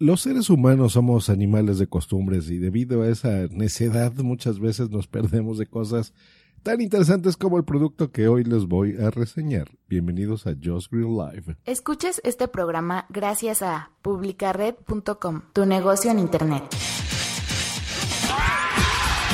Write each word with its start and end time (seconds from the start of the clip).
Los 0.00 0.20
seres 0.20 0.48
humanos 0.48 0.92
somos 0.92 1.28
animales 1.28 1.78
de 1.78 1.88
costumbres 1.88 2.48
y 2.50 2.58
debido 2.58 3.02
a 3.02 3.08
esa 3.08 3.48
necedad 3.50 4.12
muchas 4.18 4.60
veces 4.60 4.90
nos 4.90 5.08
perdemos 5.08 5.58
de 5.58 5.66
cosas 5.66 6.14
tan 6.62 6.80
interesantes 6.80 7.36
como 7.36 7.58
el 7.58 7.64
producto 7.64 8.12
que 8.12 8.28
hoy 8.28 8.44
les 8.44 8.66
voy 8.66 8.96
a 8.96 9.10
reseñar. 9.10 9.68
Bienvenidos 9.88 10.46
a 10.46 10.54
Just 10.62 10.92
Green 10.92 11.16
Live. 11.16 11.56
Escuches 11.64 12.20
este 12.22 12.46
programa 12.46 13.06
gracias 13.08 13.60
a 13.60 13.90
publicared.com, 14.02 15.42
tu 15.52 15.66
negocio 15.66 16.12
en 16.12 16.20
Internet. 16.20 16.62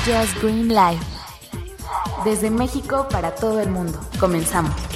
Just 0.06 0.42
Green 0.42 0.68
Live. 0.68 1.00
Desde 2.24 2.50
México 2.50 3.06
para 3.10 3.34
todo 3.34 3.60
el 3.60 3.68
mundo. 3.68 4.00
Comenzamos. 4.18 4.93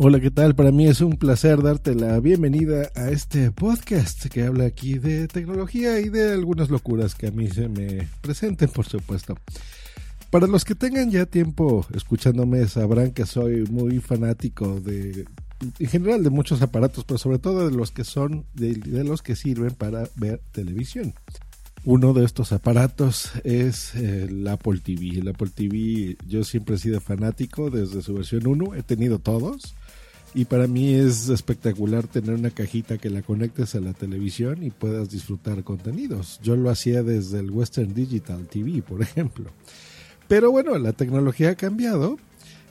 Hola, 0.00 0.20
¿qué 0.20 0.30
tal? 0.30 0.54
Para 0.54 0.70
mí 0.70 0.86
es 0.86 1.00
un 1.00 1.16
placer 1.16 1.60
darte 1.60 1.92
la 1.92 2.20
bienvenida 2.20 2.88
a 2.94 3.10
este 3.10 3.50
podcast 3.50 4.26
que 4.26 4.44
habla 4.44 4.66
aquí 4.66 4.96
de 4.96 5.26
tecnología 5.26 5.98
y 5.98 6.08
de 6.08 6.34
algunas 6.34 6.70
locuras 6.70 7.16
que 7.16 7.26
a 7.26 7.30
mí 7.32 7.48
se 7.48 7.68
me 7.68 8.08
presenten, 8.20 8.68
por 8.68 8.86
supuesto. 8.86 9.36
Para 10.30 10.46
los 10.46 10.64
que 10.64 10.76
tengan 10.76 11.10
ya 11.10 11.26
tiempo 11.26 11.84
escuchándome 11.92 12.68
sabrán 12.68 13.10
que 13.10 13.26
soy 13.26 13.64
muy 13.64 13.98
fanático 13.98 14.78
de 14.78 15.26
en 15.80 15.88
general 15.88 16.22
de 16.22 16.30
muchos 16.30 16.62
aparatos, 16.62 17.02
pero 17.02 17.18
sobre 17.18 17.40
todo 17.40 17.68
de 17.68 17.76
los 17.76 17.90
que 17.90 18.04
son 18.04 18.44
de, 18.54 18.76
los 19.02 19.20
que 19.20 19.34
sirven 19.34 19.72
para 19.72 20.08
ver 20.14 20.40
televisión. 20.52 21.12
Uno 21.84 22.12
de 22.12 22.24
estos 22.24 22.52
aparatos 22.52 23.32
es 23.42 23.96
el 23.96 24.46
Apple 24.46 24.78
TV. 24.78 25.18
El 25.18 25.26
Apple 25.26 25.50
TV 25.52 26.16
yo 26.28 26.44
siempre 26.44 26.76
he 26.76 26.78
sido 26.78 27.00
fanático 27.00 27.68
desde 27.68 28.00
su 28.00 28.14
versión 28.14 28.46
1, 28.46 28.76
he 28.76 28.84
tenido 28.84 29.18
todos 29.18 29.74
y 30.34 30.44
para 30.44 30.66
mí 30.66 30.94
es 30.94 31.28
espectacular 31.28 32.06
tener 32.06 32.34
una 32.34 32.50
cajita 32.50 32.98
que 32.98 33.10
la 33.10 33.22
conectes 33.22 33.74
a 33.74 33.80
la 33.80 33.92
televisión 33.92 34.62
y 34.62 34.70
puedas 34.70 35.10
disfrutar 35.10 35.64
contenidos. 35.64 36.38
Yo 36.42 36.56
lo 36.56 36.70
hacía 36.70 37.02
desde 37.02 37.40
el 37.40 37.50
Western 37.50 37.94
Digital 37.94 38.46
TV, 38.46 38.82
por 38.82 39.02
ejemplo. 39.02 39.50
Pero 40.28 40.50
bueno, 40.50 40.78
la 40.78 40.92
tecnología 40.92 41.50
ha 41.50 41.54
cambiado. 41.54 42.18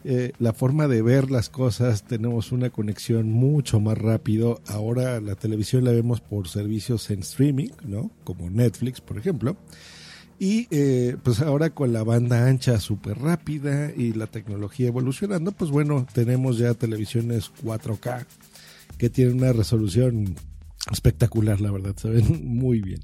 Eh, 0.04 0.32
la 0.40 0.54
forma 0.54 0.88
de 0.88 1.02
ver 1.02 1.32
las 1.32 1.50
cosas, 1.50 2.04
tenemos 2.04 2.52
una 2.52 2.70
conexión 2.70 3.30
mucho 3.32 3.80
más 3.80 3.98
rápido. 3.98 4.62
Ahora 4.68 5.20
la 5.20 5.36
televisión 5.36 5.84
la 5.84 5.92
vemos 5.92 6.22
por 6.22 6.48
servicios 6.48 7.10
en 7.10 7.20
streaming, 7.20 7.70
¿no? 7.86 8.12
Como 8.24 8.50
Netflix, 8.50 9.02
por 9.02 9.18
ejemplo. 9.18 9.58
Y 10.40 10.68
eh, 10.70 11.18
pues 11.24 11.42
ahora 11.42 11.72
con 11.72 11.94
la 11.94 12.04
banda 12.04 12.48
ancha 12.48 12.80
súper 12.80 13.18
rápida 13.18 13.92
y 13.96 14.14
la 14.14 14.28
tecnología 14.28 14.88
evolucionando, 14.88 15.52
pues 15.52 15.72
bueno, 15.72 16.06
tenemos 16.14 16.60
ya 16.60 16.76
televisiones 16.76 17.52
4K 17.64 18.26
que 18.98 19.10
tienen 19.10 19.38
una 19.38 19.54
resolución 19.54 20.36
espectacular, 20.92 21.60
la 21.60 21.72
verdad, 21.72 21.96
se 21.98 22.10
ven 22.10 22.42
muy 22.44 22.82
bien. 22.82 23.02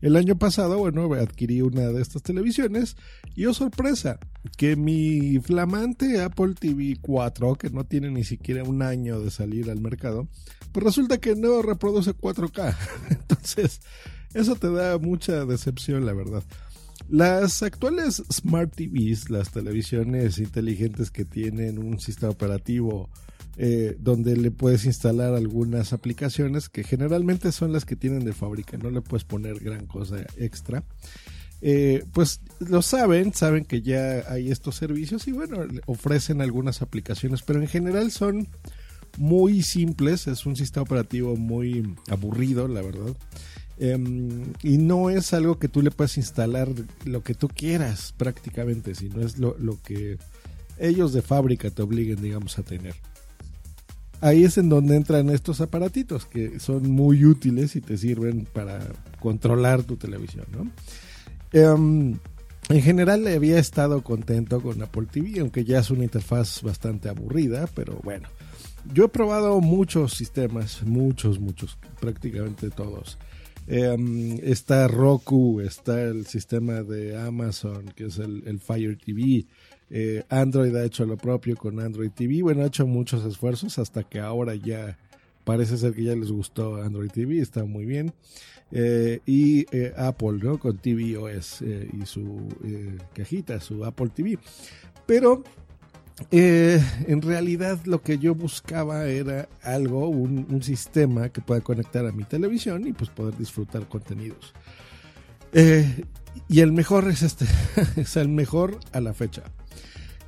El 0.00 0.16
año 0.16 0.36
pasado, 0.36 0.78
bueno, 0.78 1.12
adquirí 1.14 1.62
una 1.62 1.88
de 1.88 2.02
estas 2.02 2.22
televisiones 2.22 2.96
y 3.34 3.46
oh 3.46 3.54
sorpresa, 3.54 4.18
que 4.56 4.76
mi 4.76 5.38
flamante 5.38 6.20
Apple 6.20 6.54
TV 6.58 6.98
4, 7.00 7.54
que 7.56 7.70
no 7.70 7.84
tiene 7.84 8.10
ni 8.10 8.24
siquiera 8.24 8.62
un 8.62 8.82
año 8.82 9.20
de 9.20 9.30
salir 9.30 9.70
al 9.70 9.80
mercado, 9.80 10.28
pues 10.72 10.84
resulta 10.84 11.18
que 11.18 11.34
no 11.34 11.62
reproduce 11.62 12.14
4K. 12.14 12.76
Entonces, 13.10 13.80
eso 14.34 14.56
te 14.56 14.70
da 14.70 14.98
mucha 14.98 15.44
decepción, 15.46 16.04
la 16.04 16.12
verdad. 16.12 16.42
Las 17.08 17.62
actuales 17.62 18.22
Smart 18.32 18.74
TVs, 18.74 19.30
las 19.30 19.50
televisiones 19.50 20.38
inteligentes 20.38 21.10
que 21.10 21.24
tienen 21.24 21.78
un 21.78 22.00
sistema 22.00 22.32
operativo 22.32 23.10
eh, 23.56 23.96
donde 24.00 24.36
le 24.36 24.50
puedes 24.50 24.84
instalar 24.84 25.34
algunas 25.34 25.92
aplicaciones 25.92 26.68
que 26.68 26.82
generalmente 26.82 27.52
son 27.52 27.72
las 27.72 27.84
que 27.84 27.94
tienen 27.94 28.24
de 28.24 28.32
fábrica, 28.32 28.76
no 28.78 28.90
le 28.90 29.00
puedes 29.00 29.24
poner 29.24 29.60
gran 29.60 29.86
cosa 29.86 30.24
extra. 30.36 30.82
Eh, 31.60 32.04
pues 32.12 32.40
lo 32.58 32.82
saben, 32.82 33.32
saben 33.32 33.64
que 33.64 33.80
ya 33.80 34.24
hay 34.28 34.50
estos 34.50 34.74
servicios 34.74 35.28
y 35.28 35.32
bueno, 35.32 35.58
ofrecen 35.86 36.40
algunas 36.40 36.82
aplicaciones, 36.82 37.42
pero 37.42 37.60
en 37.60 37.68
general 37.68 38.10
son 38.10 38.48
muy 39.18 39.62
simples, 39.62 40.26
es 40.26 40.46
un 40.46 40.56
sistema 40.56 40.82
operativo 40.82 41.36
muy 41.36 41.94
aburrido, 42.10 42.66
la 42.66 42.82
verdad. 42.82 43.16
Em, 43.78 44.52
y 44.62 44.78
no 44.78 45.10
es 45.10 45.32
algo 45.34 45.58
que 45.58 45.68
tú 45.68 45.82
le 45.82 45.90
puedas 45.90 46.16
instalar 46.16 46.68
lo 47.04 47.22
que 47.22 47.34
tú 47.34 47.48
quieras 47.48 48.14
prácticamente, 48.16 48.94
sino 48.94 49.20
es 49.20 49.38
lo, 49.38 49.56
que 49.82 50.18
ellos 50.78 51.12
de 51.12 51.22
fábrica 51.22 51.70
te 51.70 51.82
obliguen, 51.82 52.22
digamos, 52.22 52.58
a 52.58 52.62
tener. 52.62 52.94
Ahí 54.20 54.44
es 54.44 54.56
en 54.58 54.68
donde 54.68 54.96
entran 54.96 55.28
estos 55.28 55.60
aparatitos 55.60 56.24
que 56.24 56.60
son 56.60 56.88
muy 56.88 57.24
útiles 57.24 57.76
y 57.76 57.80
te 57.80 57.98
sirven 57.98 58.46
para 58.52 58.80
controlar 59.20 59.82
tu 59.82 59.96
televisión, 59.96 60.46
¿no? 60.52 60.70
Em, 61.52 62.18
en 62.68 62.80
general 62.80 63.26
había 63.26 63.58
estado 63.58 64.02
contento 64.02 64.62
con 64.62 64.80
Apple 64.82 65.06
TV, 65.10 65.40
aunque 65.40 65.64
ya 65.64 65.80
es 65.80 65.90
una 65.90 66.04
interfaz 66.04 66.62
bastante 66.62 67.08
aburrida, 67.08 67.68
pero 67.74 68.00
bueno. 68.02 68.28
Yo 68.92 69.06
he 69.06 69.08
probado 69.08 69.60
muchos 69.60 70.14
sistemas, 70.14 70.82
muchos, 70.84 71.40
muchos, 71.40 71.78
prácticamente 72.00 72.70
todos. 72.70 73.18
Em, 73.66 74.38
está 74.42 74.88
Roku, 74.88 75.60
está 75.60 76.02
el 76.02 76.26
sistema 76.26 76.82
de 76.82 77.16
Amazon, 77.16 77.86
que 77.96 78.06
es 78.06 78.18
el, 78.18 78.60
Fire 78.60 78.96
TV. 78.98 79.46
Eh, 79.90 80.22
Android 80.28 80.74
ha 80.76 80.84
hecho 80.84 81.06
lo 81.06 81.16
propio 81.16 81.56
con 81.56 81.80
Android 81.80 82.10
TV. 82.10 82.42
Bueno, 82.42 82.62
ha 82.62 82.66
hecho 82.66 82.86
muchos 82.86 83.24
esfuerzos 83.24 83.78
hasta 83.78 84.02
que 84.02 84.20
ahora 84.20 84.54
ya 84.54 84.98
parece 85.44 85.78
ser 85.78 85.94
que 85.94 86.04
ya 86.04 86.14
les 86.14 86.30
gustó 86.30 86.76
Android 86.76 87.10
TV, 87.10 87.38
está 87.38 87.64
muy 87.64 87.86
bien. 87.86 88.12
Eh, 88.70 89.20
y 89.24 89.66
eh, 89.76 89.92
Apple, 89.96 90.38
¿no? 90.42 90.58
Con 90.58 90.78
tvOS 90.78 91.62
y 91.62 92.06
su 92.06 92.48
cajita, 93.14 93.60
su 93.60 93.84
Apple 93.84 94.10
TV. 94.14 94.38
Pero 95.06 95.42
eh, 96.30 96.80
en 97.08 97.22
realidad 97.22 97.80
lo 97.86 98.02
que 98.02 98.18
yo 98.18 98.34
buscaba 98.34 99.06
era 99.06 99.48
algo, 99.62 100.08
un, 100.08 100.62
sistema 100.62 101.28
que 101.28 101.40
pueda 101.40 101.60
conectar 101.60 102.06
a 102.06 102.12
mi 102.12 102.24
televisión 102.24 102.86
y 102.86 102.92
pues 102.92 103.10
poder 103.10 103.36
disfrutar 103.36 103.88
contenidos. 103.88 104.52
Eh, 105.52 106.04
y 106.48 106.60
el 106.60 106.72
mejor 106.72 107.08
es 107.08 107.22
este, 107.22 107.46
es 107.96 108.16
el 108.16 108.28
mejor 108.28 108.78
a 108.92 109.00
la 109.00 109.12
fecha. 109.12 109.42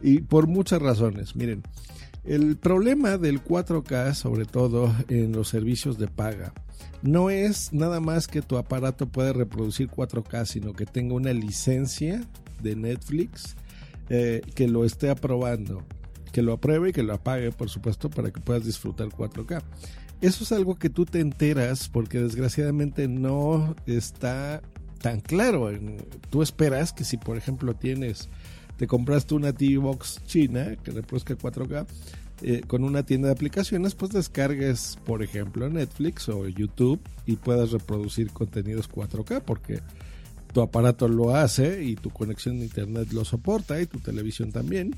Y 0.02 0.20
por 0.20 0.46
muchas 0.46 0.82
razones, 0.82 1.36
miren, 1.36 1.62
el 2.24 2.56
problema 2.56 3.16
del 3.16 3.42
4K, 3.42 4.14
sobre 4.14 4.44
todo 4.44 4.92
en 5.08 5.32
los 5.32 5.48
servicios 5.48 5.98
de 5.98 6.08
paga, 6.08 6.52
no 7.02 7.30
es 7.30 7.72
nada 7.72 8.00
más 8.00 8.26
que 8.26 8.42
tu 8.42 8.56
aparato 8.56 9.06
pueda 9.06 9.32
reproducir 9.32 9.88
4K, 9.88 10.46
sino 10.46 10.72
que 10.72 10.86
tenga 10.86 11.14
una 11.14 11.32
licencia 11.32 12.24
de 12.60 12.74
Netflix 12.74 13.56
eh, 14.08 14.42
que 14.54 14.68
lo 14.68 14.84
esté 14.84 15.10
aprobando, 15.10 15.82
que 16.32 16.42
lo 16.42 16.52
apruebe 16.52 16.90
y 16.90 16.92
que 16.92 17.02
lo 17.02 17.14
apague, 17.14 17.52
por 17.52 17.70
supuesto, 17.70 18.10
para 18.10 18.30
que 18.30 18.40
puedas 18.40 18.64
disfrutar 18.64 19.08
4K. 19.08 19.62
Eso 20.20 20.44
es 20.44 20.52
algo 20.52 20.76
que 20.76 20.90
tú 20.90 21.04
te 21.04 21.20
enteras 21.20 21.88
porque 21.88 22.20
desgraciadamente 22.20 23.06
no 23.08 23.76
está 23.86 24.62
tan 25.00 25.20
claro. 25.20 25.70
Tú 26.30 26.42
esperas 26.42 26.92
que 26.92 27.04
si, 27.04 27.16
por 27.16 27.36
ejemplo, 27.36 27.74
tienes, 27.74 28.28
te 28.76 28.86
compraste 28.86 29.34
una 29.34 29.52
TV 29.52 29.78
Box 29.78 30.22
china 30.26 30.76
que 30.76 30.90
reproduzca 30.90 31.36
4K, 31.36 31.86
eh, 32.42 32.62
con 32.66 32.84
una 32.84 33.02
tienda 33.02 33.28
de 33.28 33.32
aplicaciones, 33.32 33.94
pues 33.94 34.12
descargues, 34.12 34.98
por 35.04 35.22
ejemplo, 35.22 35.68
Netflix 35.70 36.28
o 36.28 36.46
YouTube 36.46 37.00
y 37.24 37.36
puedas 37.36 37.70
reproducir 37.70 38.30
contenidos 38.30 38.90
4K, 38.90 39.42
porque 39.42 39.80
tu 40.52 40.60
aparato 40.60 41.08
lo 41.08 41.34
hace 41.34 41.82
y 41.84 41.96
tu 41.96 42.10
conexión 42.10 42.58
de 42.58 42.64
internet 42.64 43.12
lo 43.12 43.24
soporta 43.24 43.80
y 43.80 43.86
tu 43.86 43.98
televisión 44.00 44.52
también. 44.52 44.94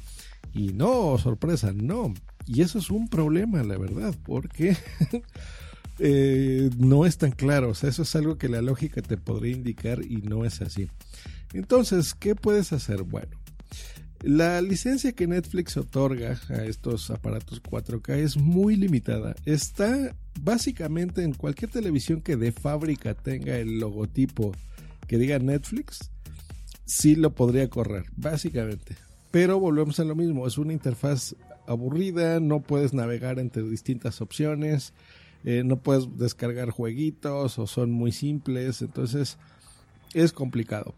Y 0.55 0.73
no, 0.73 1.19
sorpresa, 1.19 1.73
no. 1.73 2.15
Y 2.47 2.63
eso 2.63 2.79
es 2.79 2.91
un 2.91 3.09
problema, 3.09 3.63
la 3.63 3.77
verdad, 3.77 4.15
porque 4.25 4.77
eh, 5.99 6.71
no 6.79 7.07
es 7.07 7.19
tan 7.19 7.33
claro. 7.33 7.71
O 7.71 7.75
sea, 7.75 7.91
eso 7.91 8.03
es 8.03 8.17
algo 8.17 8.39
que 8.39 8.49
la 8.49 8.63
lógica 8.63 9.03
te 9.03 9.17
podría 9.17 9.55
indicar 9.55 10.03
y 10.03 10.17
no 10.19 10.45
es 10.45 10.63
así. 10.63 10.89
Entonces, 11.53 12.15
¿qué 12.15 12.35
puedes 12.35 12.73
hacer? 12.73 13.03
Bueno, 13.03 13.37
la 14.23 14.61
licencia 14.61 15.13
que 15.13 15.27
Netflix 15.27 15.77
otorga 15.77 16.41
a 16.49 16.65
estos 16.65 17.11
aparatos 17.11 17.63
4K 17.63 18.17
es 18.17 18.37
muy 18.37 18.75
limitada. 18.75 19.37
Está 19.45 20.15
básicamente 20.41 21.23
en 21.23 21.35
cualquier 21.35 21.71
televisión 21.71 22.21
que 22.21 22.37
de 22.37 22.51
fábrica 22.51 23.15
tenga 23.15 23.57
el 23.59 23.79
logotipo 23.79 24.53
que 25.09 25.19
diga 25.19 25.39
Netflix, 25.41 26.11
sí 26.85 27.17
lo 27.17 27.35
podría 27.35 27.69
correr, 27.69 28.05
básicamente. 28.17 28.97
Pero 29.33 29.59
volvemos 29.59 29.99
a 29.99 30.05
lo 30.05 30.15
mismo, 30.15 30.47
es 30.47 30.59
una 30.59 30.73
interfaz 30.73 31.35
aburrida, 31.67 32.41
no 32.41 32.61
puedes 32.61 32.95
navegar 32.95 33.39
entre 33.39 33.63
distintas 33.63 34.21
opciones, 34.21 34.93
eh, 35.45 35.63
no 35.65 35.79
puedes 35.79 36.17
descargar 36.17 36.71
jueguitos 36.71 37.59
o 37.59 37.67
son 37.67 37.91
muy 37.91 38.13
simples, 38.13 38.83
entonces 38.83 39.39
es 40.15 40.33
complicado. 40.33 40.95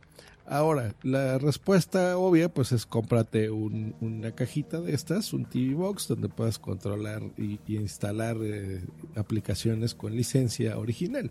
Ahora, 0.47 0.95
la 1.05 1.39
respuesta 1.39 2.19
obvia 2.19 2.53
pues 2.53 2.73
es 2.73 2.85
cómprate 2.85 3.51
una 3.51 4.33
cajita 4.33 4.81
de 4.81 4.95
estas, 4.95 5.33
un 5.33 5.45
TV 5.45 5.75
Box, 5.75 6.09
donde 6.09 6.29
puedas 6.29 6.59
controlar 6.59 7.23
y, 7.39 7.61
instalar 7.69 8.37
eh, 8.43 8.83
aplicaciones 9.15 9.95
con 9.95 10.17
licencia 10.17 10.77
original. 10.77 11.31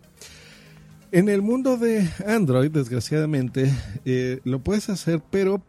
En 1.11 1.27
el 1.27 1.41
mundo 1.41 1.77
de 1.77 2.07
Android, 2.27 2.69
desgraciadamente, 2.69 3.73
eh, 4.05 4.41
lo 4.43 4.59
puedes 4.59 4.89
hacer, 4.89 5.21
pero 5.31 5.59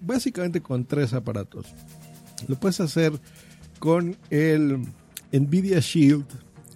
básicamente 0.00 0.60
con 0.60 0.84
tres 0.84 1.12
aparatos. 1.12 1.66
Lo 2.48 2.56
puedes 2.56 2.80
hacer 2.80 3.12
con 3.78 4.16
el 4.30 4.80
Nvidia 5.30 5.78
Shield, 5.78 6.26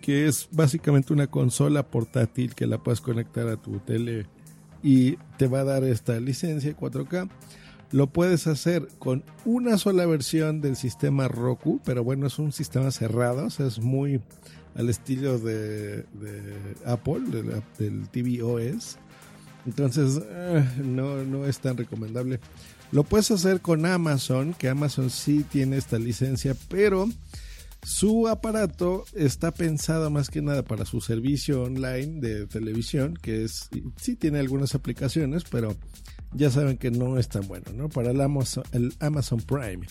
que 0.00 0.28
es 0.28 0.48
básicamente 0.52 1.12
una 1.12 1.26
consola 1.26 1.82
portátil 1.82 2.54
que 2.54 2.68
la 2.68 2.78
puedes 2.78 3.00
conectar 3.00 3.48
a 3.48 3.56
tu 3.56 3.80
tele 3.80 4.26
y 4.82 5.16
te 5.36 5.48
va 5.48 5.60
a 5.60 5.64
dar 5.64 5.82
esta 5.82 6.20
licencia 6.20 6.76
4K. 6.76 7.28
Lo 7.90 8.06
puedes 8.06 8.46
hacer 8.46 8.86
con 9.00 9.24
una 9.44 9.76
sola 9.76 10.06
versión 10.06 10.60
del 10.60 10.76
sistema 10.76 11.26
Roku, 11.26 11.80
pero 11.84 12.04
bueno, 12.04 12.28
es 12.28 12.38
un 12.38 12.52
sistema 12.52 12.92
cerrado, 12.92 13.46
o 13.46 13.50
sea, 13.50 13.66
es 13.66 13.80
muy 13.80 14.20
al 14.74 14.88
estilo 14.88 15.38
de, 15.38 16.04
Apple, 16.84 17.20
del 17.78 18.08
tvOS. 18.08 18.98
Entonces, 19.66 20.20
eh, 20.28 20.64
no, 20.84 21.22
no 21.24 21.46
es 21.46 21.58
tan 21.60 21.76
recomendable. 21.76 22.40
Lo 22.90 23.04
puedes 23.04 23.30
hacer 23.30 23.60
con 23.60 23.86
Amazon, 23.86 24.54
que 24.54 24.68
Amazon 24.68 25.08
sí 25.08 25.44
tiene 25.48 25.76
esta 25.76 25.98
licencia, 25.98 26.54
pero 26.68 27.08
su 27.82 28.28
aparato 28.28 29.04
está 29.14 29.50
pensado 29.50 30.10
más 30.10 30.30
que 30.30 30.42
nada 30.42 30.62
para 30.62 30.84
su 30.84 31.00
servicio 31.00 31.62
online 31.62 32.20
de 32.20 32.46
televisión, 32.46 33.18
que 33.20 33.44
es 33.44 33.68
sí 33.96 34.14
tiene 34.14 34.38
algunas 34.38 34.74
aplicaciones, 34.74 35.44
pero 35.50 35.74
ya 36.32 36.50
saben 36.50 36.78
que 36.78 36.90
no 36.90 37.18
es 37.18 37.28
tan 37.28 37.46
bueno, 37.48 37.72
¿no? 37.74 37.88
Para 37.88 38.10
el 38.10 38.20
Amazon 38.20 39.40
Prime. 39.40 39.86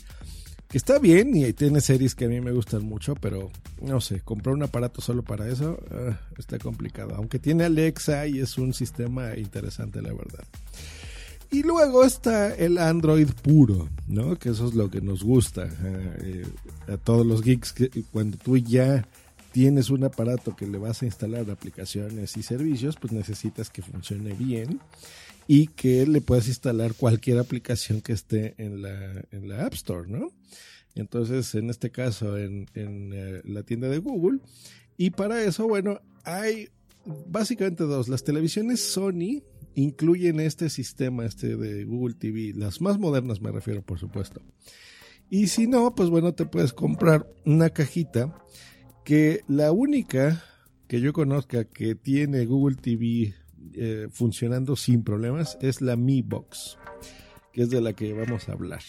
Que 0.72 0.78
está 0.78 1.00
bien 1.00 1.36
y 1.36 1.52
tiene 1.52 1.82
series 1.82 2.16
que 2.16 2.26
a 2.26 2.28
mí 2.30 2.40
me 2.40 2.54
gustan 2.54 2.86
mucho, 2.86 3.14
pero 3.16 3.52
no 3.82 4.00
sé, 4.00 4.22
comprar 4.22 4.56
un 4.56 4.64
aparato 4.64 5.02
solo 5.02 5.22
para 5.22 5.50
eso 5.50 5.78
ah, 5.92 6.18
está 6.38 6.60
complicado. 6.60 7.14
Aunque 7.16 7.40
tiene 7.40 7.66
Alexa 7.66 8.26
y 8.26 8.40
es 8.40 8.58
un 8.58 8.74
sistema 8.74 9.36
interesante, 9.36 10.02
la 10.02 10.14
verdad. 10.14 10.46
Y 11.52 11.64
luego 11.64 12.06
está 12.06 12.56
el 12.56 12.78
Android 12.78 13.28
puro, 13.44 13.90
¿no? 14.08 14.40
Que 14.40 14.52
eso 14.52 14.70
es 14.70 14.74
lo 14.74 14.90
que 14.90 15.02
nos 15.02 15.24
gusta 15.24 15.68
eh, 16.24 16.46
a 16.88 16.96
todos 16.96 17.26
los 17.26 17.42
geeks, 17.42 17.76
cuando 18.14 18.38
tú 18.38 18.56
ya 18.56 19.06
tienes 19.52 19.90
un 19.90 20.06
aparato 20.06 20.56
que 20.56 20.68
le 20.68 20.78
vas 20.78 21.02
a 21.02 21.06
instalar 21.06 21.52
aplicaciones 21.52 22.38
y 22.38 22.44
servicios, 22.44 22.96
pues 22.96 23.12
necesitas 23.12 23.70
que 23.70 23.82
funcione 23.82 24.32
bien 24.36 24.80
y 25.48 25.68
que 25.68 26.06
le 26.06 26.22
puedas 26.22 26.48
instalar 26.48 26.94
cualquier 26.94 27.40
aplicación 27.40 28.02
que 28.02 28.14
esté 28.14 28.56
en 28.58 28.82
la, 28.82 29.26
en 29.32 29.50
la 29.50 29.66
App 29.66 29.74
Store, 29.74 30.08
¿no? 30.08 30.32
Entonces, 30.96 31.56
en 31.56 31.70
este 31.70 31.90
caso, 31.92 32.38
en, 32.38 32.68
en 32.74 33.12
eh, 33.14 33.42
la 33.46 33.64
tienda 33.64 33.88
de 33.88 34.00
Google. 34.00 34.40
Y 34.98 35.12
para 35.12 35.42
eso, 35.44 35.68
bueno, 35.68 36.00
hay 36.24 36.70
básicamente 37.06 37.84
dos. 37.84 38.08
Las 38.08 38.24
televisiones 38.24 38.82
Sony 38.82 39.42
incluyen 39.76 40.40
este 40.40 40.70
sistema, 40.70 41.26
este 41.26 41.56
de 41.56 41.86
Google 41.86 42.16
TV, 42.16 42.54
las 42.56 42.82
más 42.82 43.00
modernas 43.00 43.42
me 43.42 43.52
refiero, 43.52 43.82
por 43.82 44.00
supuesto. 44.00 44.42
Y 45.30 45.48
si 45.48 45.68
no, 45.68 45.96
pues 45.96 46.10
bueno, 46.10 46.34
te 46.34 46.46
puedes 46.46 46.74
comprar 46.74 47.26
una 47.46 47.70
cajita 47.70 48.36
que 49.06 49.42
la 49.48 49.72
única 49.72 50.44
que 50.88 51.00
yo 51.00 51.14
conozca 51.14 51.64
que 51.64 51.96
tiene 51.96 52.46
Google 52.46 52.76
TV 52.76 53.34
eh, 53.74 54.08
funcionando 54.12 54.76
sin 54.76 55.04
problemas 55.04 55.58
es 55.62 55.82
la 55.82 55.96
Mi 55.96 56.22
Box, 56.22 56.78
que 57.54 57.64
es 57.64 57.70
de 57.70 57.82
la 57.82 57.94
que 57.94 58.14
vamos 58.14 58.50
a 58.50 58.54
hablar. 58.54 58.82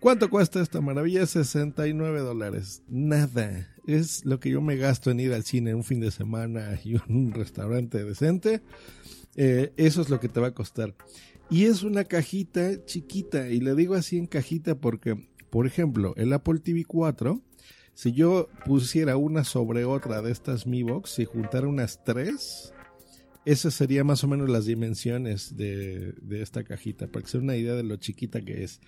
¿Cuánto 0.00 0.30
cuesta 0.30 0.60
esta 0.60 0.80
maravilla? 0.80 1.26
69 1.26 2.20
dólares. 2.20 2.82
Nada. 2.88 3.68
Es 3.86 4.24
lo 4.24 4.38
que 4.38 4.50
yo 4.50 4.60
me 4.60 4.76
gasto 4.76 5.10
en 5.10 5.18
ir 5.18 5.32
al 5.32 5.42
cine 5.42 5.74
un 5.74 5.82
fin 5.82 5.98
de 5.98 6.12
semana 6.12 6.78
y 6.84 6.96
un 7.08 7.32
restaurante 7.32 8.04
decente. 8.04 8.62
Eh, 9.34 9.72
eso 9.76 10.02
es 10.02 10.08
lo 10.08 10.20
que 10.20 10.28
te 10.28 10.40
va 10.40 10.48
a 10.48 10.54
costar. 10.54 10.94
Y 11.50 11.64
es 11.64 11.82
una 11.82 12.04
cajita 12.04 12.84
chiquita. 12.84 13.48
Y 13.48 13.60
le 13.60 13.74
digo 13.74 13.94
así 13.94 14.18
en 14.18 14.26
cajita 14.26 14.76
porque, 14.76 15.28
por 15.50 15.66
ejemplo, 15.66 16.14
el 16.16 16.32
Apple 16.32 16.60
TV 16.60 16.84
4, 16.84 17.42
si 17.94 18.12
yo 18.12 18.48
pusiera 18.66 19.16
una 19.16 19.42
sobre 19.42 19.84
otra 19.84 20.22
de 20.22 20.30
estas 20.30 20.66
Mi 20.66 20.84
Box 20.84 21.18
y 21.18 21.24
juntara 21.24 21.66
unas 21.66 22.04
tres, 22.04 22.72
esas 23.48 23.72
serían 23.72 24.06
más 24.06 24.22
o 24.24 24.28
menos 24.28 24.50
las 24.50 24.66
dimensiones 24.66 25.56
de, 25.56 26.14
esta 26.32 26.64
cajita, 26.64 27.06
para 27.06 27.24
que 27.24 27.30
se 27.30 27.38
una 27.38 27.56
idea 27.56 27.74
de 27.74 27.82
lo 27.82 27.96
chiquita 27.96 28.42
que 28.42 28.62
es. 28.62 28.78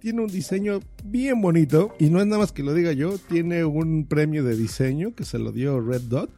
Tiene 0.00 0.20
un 0.20 0.28
diseño 0.28 0.78
bien 1.04 1.40
bonito 1.40 1.92
y 1.98 2.08
no 2.08 2.20
es 2.20 2.26
nada 2.26 2.38
más 2.38 2.52
que 2.52 2.62
lo 2.62 2.72
diga 2.72 2.92
yo, 2.92 3.18
tiene 3.18 3.64
un 3.64 4.06
premio 4.06 4.44
de 4.44 4.56
diseño 4.56 5.12
que 5.16 5.24
se 5.24 5.40
lo 5.40 5.50
dio 5.50 5.80
Red 5.80 6.02
Dot 6.02 6.30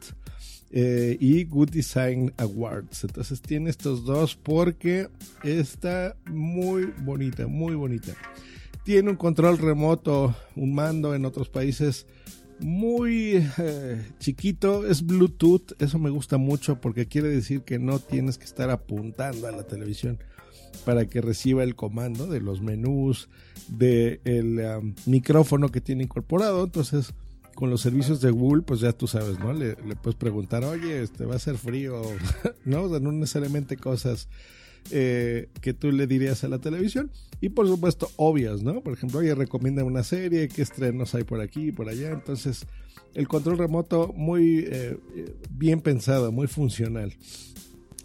eh, 0.71 1.15
y 1.19 1.43
Good 1.43 1.69
Design 1.69 2.33
Awards. 2.37 3.03
Entonces 3.03 3.39
tiene 3.39 3.69
estos 3.69 4.03
dos 4.03 4.35
porque 4.35 5.07
está 5.43 6.15
muy 6.25 6.91
bonita, 7.03 7.45
muy 7.45 7.75
bonita. 7.75 8.13
Tiene 8.83 9.11
un 9.11 9.15
control 9.15 9.59
remoto, 9.59 10.35
un 10.55 10.73
mando 10.73 11.13
en 11.13 11.23
otros 11.23 11.49
países 11.49 12.07
muy 12.59 13.45
eh, 13.57 14.05
chiquito, 14.19 14.85
es 14.85 15.05
Bluetooth, 15.05 15.73
eso 15.79 15.99
me 15.99 16.09
gusta 16.09 16.37
mucho 16.37 16.79
porque 16.81 17.07
quiere 17.07 17.29
decir 17.29 17.61
que 17.61 17.79
no 17.79 17.99
tienes 17.99 18.37
que 18.37 18.45
estar 18.45 18.69
apuntando 18.69 19.47
a 19.47 19.51
la 19.51 19.63
televisión 19.63 20.19
para 20.85 21.05
que 21.05 21.21
reciba 21.21 21.63
el 21.63 21.75
comando 21.75 22.27
de 22.27 22.41
los 22.41 22.61
menús, 22.61 23.29
del 23.67 24.21
de 24.23 24.77
um, 24.77 24.93
micrófono 25.05 25.69
que 25.69 25.81
tiene 25.81 26.03
incorporado, 26.03 26.63
entonces 26.63 27.13
con 27.55 27.69
los 27.69 27.81
servicios 27.81 28.21
de 28.21 28.31
Google, 28.31 28.61
pues 28.61 28.79
ya 28.79 28.93
tú 28.93 29.05
sabes, 29.05 29.37
¿no? 29.39 29.51
Le, 29.51 29.75
puedes 30.01 30.17
preguntar, 30.17 30.63
oye, 30.63 31.01
este 31.03 31.25
va 31.25 31.35
a 31.35 31.39
ser 31.39 31.57
frío, 31.57 32.01
¿no? 32.65 32.83
O 32.83 32.89
sea, 32.89 32.99
no 33.01 33.11
necesariamente 33.11 33.75
cosas 33.75 34.29
eh, 34.91 35.49
que 35.61 35.73
tú 35.73 35.91
le 35.91 36.07
dirías 36.07 36.43
a 36.43 36.47
la 36.47 36.59
televisión. 36.59 37.11
Y 37.41 37.49
por 37.49 37.67
supuesto, 37.67 38.09
obvias, 38.15 38.63
¿no? 38.63 38.81
Por 38.81 38.93
ejemplo, 38.93 39.19
oye, 39.19 39.33
recomienda 39.35 39.83
una 39.83 40.03
serie, 40.03 40.47
qué 40.49 40.61
estrenos 40.61 41.15
hay 41.15 41.23
por 41.23 41.41
aquí 41.41 41.67
y 41.67 41.71
por 41.71 41.89
allá. 41.89 42.11
Entonces, 42.11 42.65
el 43.13 43.27
control 43.27 43.57
remoto 43.57 44.13
muy 44.15 44.65
eh, 44.67 44.97
bien 45.51 45.81
pensado, 45.81 46.31
muy 46.31 46.47
funcional. 46.47 47.13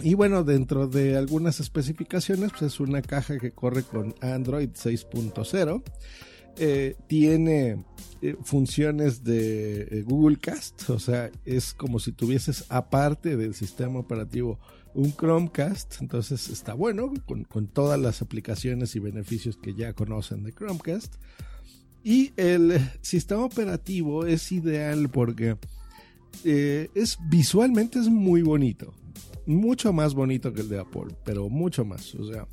Y 0.03 0.15
bueno, 0.15 0.45
dentro 0.45 0.87
de 0.87 1.17
algunas 1.17 1.61
especificaciones, 1.61 2.51
pues 2.51 2.63
es 2.63 2.81
una 2.81 3.01
caja 3.01 3.39
que 3.39 3.53
corre 3.53 3.83
con 3.83 4.15
Android 4.21 4.71
6.0. 4.71 5.83
Eh, 6.57 6.97
tiene 7.09 7.85
funciones 8.43 9.25
de 9.25 10.05
Google 10.07 10.39
Cast, 10.39 10.89
o 10.89 10.99
sea, 10.99 11.31
es 11.45 11.75
como 11.75 11.99
si 11.99 12.13
tuvieses 12.13 12.65
aparte 12.71 13.37
del 13.37 13.55
sistema 13.55 13.99
operativo 13.99 14.59
un 14.95 15.13
Chromecast, 15.13 16.01
entonces 16.01 16.49
está 16.49 16.75
bueno 16.75 17.13
con, 17.27 17.67
todas 17.67 18.01
las 18.01 18.23
aplicaciones 18.23 18.95
y 18.97 19.01
beneficios 19.01 19.57
que 19.57 19.75
ya 19.75 19.93
conocen 19.93 20.43
de 20.45 20.53
Chromecast. 20.53 21.17
Y 22.03 22.33
el 22.37 22.79
sistema 23.01 23.45
operativo 23.45 24.27
es 24.27 24.53
ideal 24.53 25.09
porque 25.09 25.57
es 26.45 27.19
visualmente 27.29 27.99
es 27.99 28.09
muy 28.09 28.43
bonito, 28.43 28.93
mucho 29.47 29.93
más 29.93 30.15
bonito 30.15 30.53
que 30.53 30.61
el 30.61 30.69
de 30.69 30.81
Apple, 30.81 31.17
pero 31.25 31.49
mucho 31.49 31.85
más, 31.85 32.15
o 32.15 32.31
sea, 32.31 32.47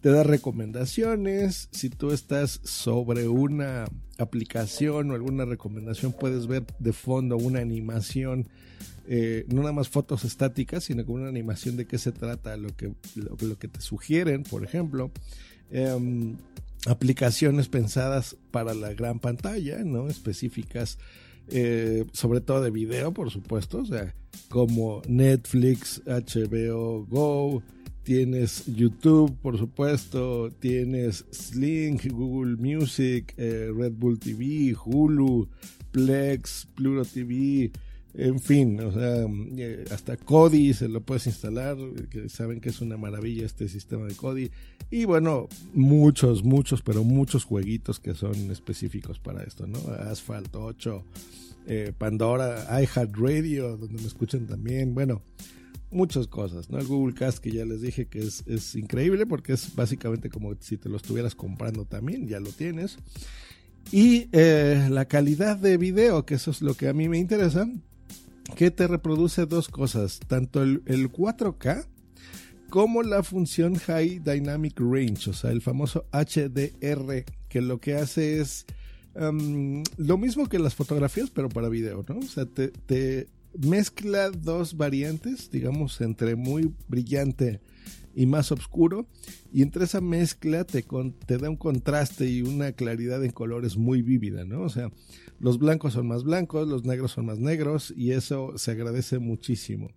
te 0.00 0.10
da 0.10 0.22
recomendaciones. 0.22 1.68
Si 1.72 1.90
tú 1.90 2.10
estás 2.10 2.60
sobre 2.64 3.28
una 3.28 3.84
aplicación 4.18 5.10
o 5.10 5.14
alguna 5.14 5.44
recomendación, 5.44 6.12
puedes 6.12 6.46
ver 6.46 6.64
de 6.78 6.92
fondo 6.92 7.36
una 7.36 7.60
animación, 7.60 8.48
eh, 9.10 9.46
no 9.48 9.62
nada 9.62 9.72
más 9.72 9.88
fotos 9.88 10.24
estáticas, 10.24 10.84
sino 10.84 11.06
con 11.06 11.20
una 11.20 11.30
animación 11.30 11.78
de 11.78 11.86
qué 11.86 11.96
se 11.96 12.12
trata, 12.12 12.58
lo 12.58 12.76
que, 12.76 12.92
lo, 13.14 13.58
que 13.58 13.66
te 13.66 13.80
sugieren, 13.80 14.42
por 14.42 14.64
ejemplo. 14.64 15.10
Em, 15.70 16.36
aplicaciones 16.86 17.68
pensadas 17.68 18.36
para 18.50 18.74
la 18.74 18.92
gran 18.92 19.18
pantalla, 19.18 19.82
¿no? 19.82 20.08
Específicas, 20.08 20.98
eh, 21.48 22.04
sobre 22.12 22.42
todo 22.42 22.60
de 22.60 22.70
video, 22.70 23.12
por 23.12 23.30
supuesto, 23.30 23.78
o 23.78 23.86
sea, 23.86 24.14
como 24.50 25.00
Netflix, 25.08 26.02
HBO 26.04 27.06
Go, 27.06 27.62
tienes 28.02 28.66
YouTube, 28.66 29.34
por 29.40 29.56
supuesto, 29.56 30.50
tienes 30.60 31.24
Sling, 31.30 31.98
Google 32.10 32.56
Music, 32.56 33.32
eh, 33.38 33.70
Red 33.74 33.92
Bull 33.92 34.18
TV, 34.18 34.76
Hulu, 34.84 35.48
Plex, 35.92 36.68
Pluro 36.74 37.06
TV, 37.06 37.72
en 38.14 38.40
fin, 38.40 38.80
o 38.80 38.92
sea, 38.92 39.26
eh, 39.56 39.84
hasta 39.90 40.16
Kodi 40.16 40.72
se 40.74 40.88
lo 40.88 41.02
puedes 41.02 41.26
instalar, 41.26 41.76
saben 42.28 42.60
que 42.60 42.70
es 42.70 42.80
una 42.80 42.96
maravilla 42.96 43.46
este 43.46 43.68
sistema 43.68 44.06
de 44.06 44.14
Kodi. 44.14 44.50
Y 44.90 45.04
bueno, 45.04 45.48
muchos, 45.74 46.42
muchos, 46.42 46.82
pero 46.82 47.04
muchos 47.04 47.44
jueguitos 47.44 48.00
que 48.00 48.14
son 48.14 48.50
específicos 48.50 49.18
para 49.18 49.42
esto, 49.42 49.66
¿no? 49.66 49.78
Asphalt 50.10 50.54
8, 50.54 51.04
eh, 51.66 51.92
Pandora, 51.96 52.66
iHeartRadio, 52.82 53.76
donde 53.76 54.00
me 54.00 54.08
escuchan 54.08 54.46
también. 54.46 54.94
Bueno, 54.94 55.22
muchas 55.90 56.26
cosas, 56.26 56.70
¿no? 56.70 56.78
El 56.78 56.86
Google 56.86 57.14
Cast 57.14 57.38
que 57.38 57.50
ya 57.50 57.64
les 57.64 57.82
dije 57.82 58.06
que 58.06 58.20
es, 58.20 58.42
es 58.46 58.74
increíble 58.74 59.26
porque 59.26 59.52
es 59.52 59.74
básicamente 59.74 60.30
como 60.30 60.54
si 60.60 60.76
te 60.76 60.88
lo 60.88 60.96
estuvieras 60.96 61.34
comprando 61.34 61.84
también, 61.84 62.26
ya 62.26 62.40
lo 62.40 62.50
tienes. 62.50 62.98
Y 63.90 64.28
eh, 64.32 64.88
la 64.90 65.06
calidad 65.06 65.56
de 65.56 65.76
video, 65.76 66.26
que 66.26 66.34
eso 66.34 66.50
es 66.50 66.60
lo 66.62 66.74
que 66.74 66.88
a 66.88 66.92
mí 66.92 67.08
me 67.08 67.18
interesa, 67.18 67.68
que 68.56 68.70
te 68.70 68.86
reproduce 68.86 69.46
dos 69.46 69.68
cosas, 69.68 70.20
tanto 70.26 70.62
el, 70.62 70.82
4K 70.84 71.86
como 72.70 73.02
la 73.02 73.22
función 73.22 73.76
High 73.76 74.20
Dynamic 74.20 74.78
Range, 74.78 75.30
o 75.30 75.32
sea, 75.32 75.50
el 75.50 75.62
famoso 75.62 76.06
HDR, 76.12 77.24
que 77.48 77.60
lo 77.60 77.80
que 77.80 77.94
hace 77.94 78.40
es 78.40 78.66
lo 79.96 80.18
mismo 80.18 80.48
que 80.48 80.58
las 80.58 80.74
fotografías, 80.74 81.30
pero 81.30 81.48
para 81.48 81.68
video, 81.68 82.04
¿no? 82.08 82.18
O 82.18 82.22
sea, 82.22 82.46
te 82.46 83.28
mezcla 83.58 84.30
dos 84.30 84.76
variantes, 84.76 85.50
digamos, 85.50 86.00
entre 86.00 86.36
muy 86.36 86.72
brillante 86.88 87.60
y 88.14 88.26
más 88.26 88.52
oscuro. 88.52 89.06
Y 89.52 89.62
entre 89.62 89.84
esa 89.84 90.00
mezcla 90.00 90.64
te, 90.64 90.84
te 91.26 91.38
da 91.38 91.50
un 91.50 91.56
contraste 91.56 92.28
y 92.28 92.42
una 92.42 92.72
claridad 92.72 93.24
en 93.24 93.32
colores 93.32 93.76
muy 93.76 94.02
vívida, 94.02 94.44
¿no? 94.44 94.62
O 94.62 94.68
sea, 94.68 94.90
los 95.38 95.58
blancos 95.58 95.94
son 95.94 96.08
más 96.08 96.24
blancos, 96.24 96.68
los 96.68 96.84
negros 96.84 97.12
son 97.12 97.26
más 97.26 97.38
negros 97.38 97.92
y 97.96 98.12
eso 98.12 98.56
se 98.56 98.72
agradece 98.72 99.18
muchísimo. 99.18 99.90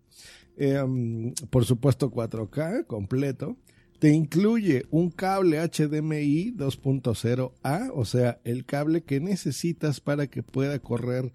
Em, 0.58 1.34
por 1.50 1.66
supuesto 1.66 2.12
4K 2.12 2.86
completo. 2.86 3.58
Te 4.00 4.10
incluye 4.10 4.86
un 4.90 5.12
cable 5.12 5.60
HDMI 5.60 6.54
2.0A, 6.56 7.92
o 7.94 8.06
sea, 8.06 8.42
el 8.44 8.66
cable 8.66 9.04
que 9.04 9.20
necesitas 9.20 10.00
para 10.02 10.28
que 10.28 10.42
pueda 10.42 10.80
correr 10.80 11.34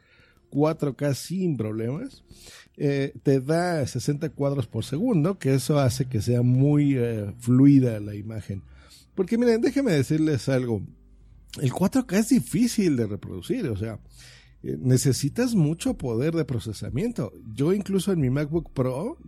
4K 0.56 1.14
sin 1.14 1.56
problemas. 1.56 2.24
Eh, 2.78 3.12
te 3.22 3.40
da 3.40 3.86
60 3.86 4.30
cuadros 4.30 4.66
por 4.66 4.84
segundo, 4.84 5.38
que 5.38 5.54
eso 5.54 5.78
hace 5.78 6.06
que 6.06 6.22
sea 6.22 6.42
muy 6.42 6.96
eh, 6.96 7.32
fluida 7.38 8.00
la 8.00 8.14
imagen. 8.14 8.62
Porque 9.14 9.38
miren, 9.38 9.60
déjenme 9.60 9.92
decirles 9.92 10.48
algo. 10.48 10.82
El 11.60 11.72
4K 11.72 12.18
es 12.18 12.28
difícil 12.30 12.96
de 12.96 13.06
reproducir, 13.06 13.68
o 13.68 13.76
sea, 13.76 13.98
eh, 14.62 14.76
necesitas 14.78 15.54
mucho 15.54 15.94
poder 15.94 16.34
de 16.34 16.44
procesamiento. 16.44 17.32
Yo 17.54 17.72
incluso 17.72 18.12
en 18.12 18.20
mi 18.20 18.30
MacBook 18.30 18.72
Pro 18.72 19.18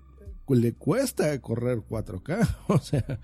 le 0.49 0.73
cuesta 0.73 1.39
correr 1.41 1.79
4K, 1.79 2.57
o 2.69 2.79
sea, 2.79 3.21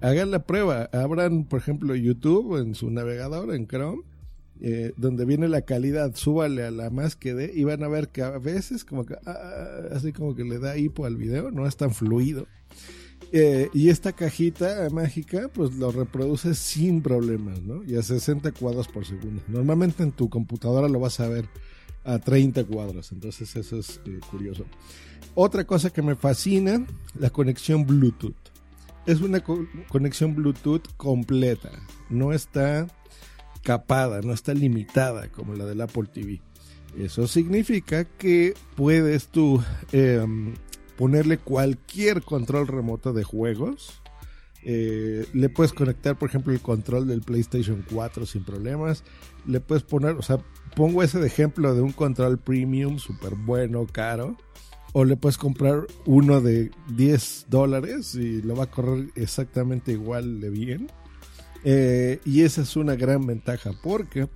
hagan 0.00 0.30
la 0.30 0.46
prueba, 0.46 0.88
abran 0.92 1.44
por 1.44 1.58
ejemplo 1.58 1.94
YouTube 1.94 2.58
en 2.58 2.74
su 2.74 2.90
navegador 2.90 3.54
en 3.54 3.66
Chrome 3.66 4.02
eh, 4.66 4.94
donde 4.96 5.26
viene 5.26 5.46
la 5.46 5.60
calidad, 5.60 6.14
súbale 6.14 6.64
a 6.64 6.70
la 6.70 6.88
más 6.88 7.16
que 7.16 7.34
dé 7.34 7.52
y 7.54 7.64
van 7.64 7.82
a 7.82 7.88
ver 7.88 8.08
que 8.08 8.22
a 8.22 8.38
veces 8.38 8.86
como 8.86 9.04
que 9.04 9.14
ah, 9.26 9.90
así 9.92 10.10
como 10.10 10.34
que 10.34 10.42
le 10.42 10.58
da 10.58 10.78
hipo 10.78 11.04
al 11.04 11.18
video, 11.18 11.50
no 11.50 11.66
es 11.66 11.76
tan 11.76 11.92
fluido. 11.92 12.46
Eh, 13.30 13.68
y 13.74 13.90
esta 13.90 14.12
cajita 14.12 14.88
mágica 14.90 15.50
pues 15.52 15.74
lo 15.74 15.92
reproduce 15.92 16.54
sin 16.54 17.02
problemas, 17.02 17.60
¿no? 17.60 17.84
Y 17.84 17.96
a 17.96 18.02
60 18.02 18.52
cuadros 18.52 18.88
por 18.88 19.04
segundo. 19.04 19.42
Normalmente 19.48 20.02
en 20.02 20.12
tu 20.12 20.30
computadora 20.30 20.88
lo 20.88 20.98
vas 20.98 21.20
a 21.20 21.28
ver 21.28 21.46
a 22.02 22.18
30 22.18 22.64
cuadros, 22.64 23.12
entonces 23.12 23.54
eso 23.56 23.78
es 23.78 24.00
eh, 24.06 24.18
curioso. 24.30 24.64
Otra 25.34 25.64
cosa 25.64 25.90
que 25.90 26.00
me 26.00 26.16
fascina, 26.16 26.86
la 27.18 27.28
conexión 27.28 27.84
Bluetooth. 27.84 28.34
Es 29.04 29.20
una 29.20 29.44
conexión 29.90 30.34
Bluetooth 30.34 30.88
completa, 30.96 31.70
no 32.08 32.32
está 32.32 32.86
no 34.22 34.32
está 34.32 34.54
limitada 34.54 35.28
como 35.28 35.54
la 35.54 35.64
del 35.64 35.80
Apple 35.80 36.08
TV. 36.12 36.40
Eso 36.98 37.26
significa 37.26 38.04
que 38.04 38.54
puedes 38.76 39.28
tú 39.28 39.62
em, 39.92 40.54
ponerle 40.96 41.38
cualquier 41.38 42.22
control 42.22 42.68
remoto 42.68 43.12
de 43.12 43.24
juegos. 43.24 44.00
Eh, 44.62 45.26
le 45.32 45.48
puedes 45.48 45.72
conectar, 45.72 46.18
por 46.18 46.28
ejemplo, 46.28 46.52
el 46.52 46.60
control 46.60 47.06
del 47.06 47.22
PlayStation 47.22 47.84
4 47.92 48.26
sin 48.26 48.44
problemas. 48.44 49.02
Le 49.46 49.60
puedes 49.60 49.82
poner, 49.82 50.12
o 50.12 50.22
sea, 50.22 50.38
pongo 50.76 51.02
ese 51.02 51.18
de 51.18 51.26
ejemplo 51.26 51.74
de 51.74 51.82
un 51.82 51.92
control 51.92 52.38
premium 52.38 52.98
súper 52.98 53.34
bueno, 53.34 53.86
caro. 53.90 54.36
O 54.92 55.04
le 55.04 55.16
puedes 55.16 55.36
comprar 55.36 55.88
uno 56.06 56.40
de 56.40 56.70
10 56.94 57.46
dólares 57.48 58.14
y 58.14 58.40
lo 58.42 58.54
va 58.54 58.64
a 58.64 58.70
correr 58.70 59.08
exactamente 59.16 59.90
igual 59.90 60.40
de 60.40 60.50
bien. 60.50 60.86
Eh, 61.64 62.20
y 62.24 62.42
esa 62.42 62.62
es 62.62 62.76
una 62.76 62.94
gran 62.94 63.26
ventaja 63.26 63.72
porque 63.82 64.28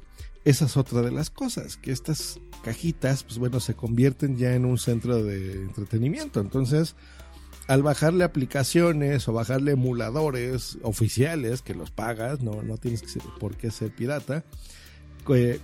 esa 0.45 0.65
es 0.65 0.77
otra 0.77 1.03
de 1.03 1.11
las 1.11 1.29
cosas, 1.31 1.77
que 1.77 1.93
estas 1.93 2.41
cajitas, 2.63 3.23
pues 3.23 3.39
bueno, 3.39 3.61
se 3.61 3.75
convierten 3.75 4.37
ya 4.39 4.55
en 4.55 4.65
un 4.65 4.79
centro 4.79 5.23
de 5.23 5.53
entretenimiento. 5.53 6.41
Entonces, 6.41 6.97
al 7.67 7.83
bajarle 7.83 8.25
aplicaciones 8.25 9.29
o 9.29 9.35
bajarle 9.35 9.73
emuladores 9.73 10.79
oficiales 10.83 11.61
que 11.61 11.75
los 11.75 11.91
pagas, 11.91 12.41
no, 12.41 12.63
no 12.63 12.79
tienes 12.79 13.03
por 13.39 13.57
qué 13.57 13.71
ser 13.71 13.95
pirata, 13.95 14.45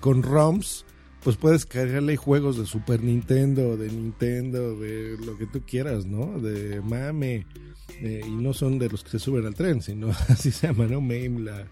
con 0.01 0.23
ROMs, 0.23 0.85
pues 1.25 1.37
puedes 1.37 1.67
cargarle 1.67 2.17
juegos 2.17 2.59
de 2.59 2.67
Super 2.67 3.03
Nintendo, 3.03 3.77
de 3.77 3.89
Nintendo, 3.89 4.77
de 4.77 5.17
lo 5.25 5.37
que 5.39 5.47
tú 5.47 5.63
quieras, 5.67 6.05
¿no? 6.07 6.39
De 6.39 6.81
mame 6.83 7.47
eh, 8.01 8.23
y 8.27 8.31
no 8.31 8.53
son 8.53 8.79
de 8.79 8.89
los 8.89 9.05
que 9.05 9.11
se 9.11 9.19
suben 9.19 9.47
al 9.47 9.55
tren, 9.55 9.83
sino 9.83 10.11
así 10.29 10.51
se 10.51 10.69
llama, 10.69 10.87
¿no? 10.87 11.01
MAME, 11.01 11.67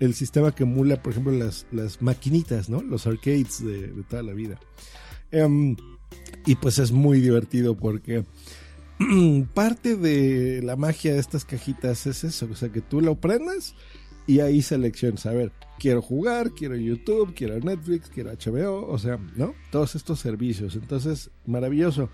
el, 0.00 0.14
sistema 0.14 0.54
que 0.54 0.64
emula, 0.64 1.02
por 1.02 1.12
ejemplo, 1.12 1.32
las, 1.32 1.66
las 1.70 2.02
maquinitas, 2.02 2.68
¿no? 2.68 2.82
Los 2.82 3.06
arcades 3.06 3.64
de, 3.64 3.88
toda 4.08 4.22
la 4.22 4.32
vida. 4.32 4.58
Em, 5.30 5.76
y 6.46 6.56
pues 6.56 6.78
es 6.78 6.90
muy 6.90 7.20
divertido 7.20 7.76
porque 7.76 8.24
parte 9.54 9.96
de 9.96 10.62
la 10.62 10.76
magia 10.76 11.14
de 11.14 11.20
estas 11.20 11.44
cajitas 11.44 12.06
es 12.06 12.24
eso, 12.24 12.48
o 12.50 12.56
sea, 12.56 12.70
que 12.70 12.80
tú 12.80 13.00
lo 13.00 13.16
prendas 13.16 13.74
y 14.30 14.38
ahí 14.38 14.62
seleccionas, 14.62 15.26
a 15.26 15.32
ver, 15.32 15.50
quiero 15.80 16.00
jugar, 16.00 16.52
quiero 16.52 16.76
YouTube, 16.76 17.34
quiero 17.34 17.58
Netflix, 17.58 18.08
quiero 18.10 18.30
HBO, 18.30 18.86
o 18.86 18.96
sea, 18.96 19.18
¿no? 19.34 19.54
Todos 19.72 19.96
estos 19.96 20.20
servicios. 20.20 20.76
Entonces, 20.76 21.32
maravilloso. 21.46 22.10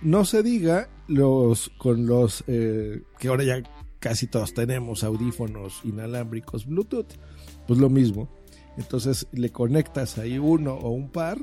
No 0.00 0.24
se 0.24 0.44
diga 0.44 0.88
los 1.08 1.72
con 1.76 2.06
los 2.06 2.44
eh, 2.46 3.02
que 3.18 3.26
ahora 3.26 3.42
ya 3.42 3.62
casi 3.98 4.28
todos 4.28 4.54
tenemos 4.54 5.02
audífonos 5.02 5.80
inalámbricos 5.82 6.66
Bluetooth, 6.66 7.14
pues 7.66 7.80
lo 7.80 7.90
mismo. 7.90 8.28
Entonces 8.78 9.26
le 9.32 9.50
conectas 9.50 10.18
ahí 10.18 10.38
uno 10.38 10.74
o 10.74 10.90
un 10.90 11.10
par 11.10 11.38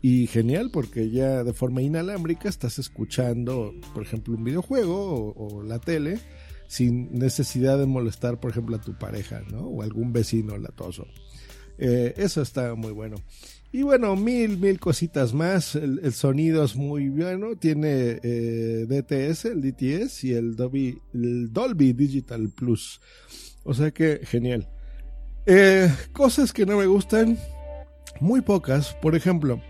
y 0.00 0.28
genial 0.28 0.70
porque 0.72 1.10
ya 1.10 1.44
de 1.44 1.52
forma 1.52 1.82
inalámbrica 1.82 2.48
estás 2.48 2.78
escuchando, 2.78 3.74
por 3.92 4.02
ejemplo, 4.02 4.34
un 4.34 4.44
videojuego 4.44 5.34
o, 5.36 5.62
la 5.62 5.78
tele 5.78 6.20
sin 6.68 7.18
necesidad 7.18 7.78
de 7.78 7.86
molestar, 7.86 8.38
por 8.38 8.52
ejemplo, 8.52 8.76
a 8.76 8.80
tu 8.80 8.96
pareja, 8.96 9.42
¿no? 9.50 9.62
O 9.62 9.82
algún 9.82 10.12
vecino 10.12 10.56
latoso. 10.58 11.06
Eh, 11.78 12.14
eso 12.16 12.42
está 12.42 12.74
muy 12.74 12.92
bueno. 12.92 13.16
Y 13.72 13.82
bueno, 13.82 14.16
mil, 14.16 14.58
mil 14.58 14.78
cositas 14.78 15.34
más. 15.34 15.74
El, 15.74 16.12
sonido 16.12 16.64
es 16.64 16.76
muy 16.76 17.08
bueno. 17.08 17.56
Tiene 17.56 18.20
eh, 18.22 18.86
DTS, 18.86 19.46
el 19.46 19.62
DTS 19.62 20.24
y 20.24 20.34
el 20.34 20.56
Dolby, 20.56 20.98
el 21.14 21.52
Dolby 21.52 21.92
Digital 21.92 22.50
Plus. 22.50 23.00
O 23.64 23.74
sea 23.74 23.90
que 23.90 24.20
genial. 24.24 24.68
Eh, 25.46 25.90
cosas 26.12 26.52
que 26.52 26.66
no 26.66 26.76
me 26.76 26.86
gustan, 26.86 27.38
muy 28.20 28.42
pocas. 28.42 28.94
Por 29.00 29.14
ejemplo, 29.14 29.60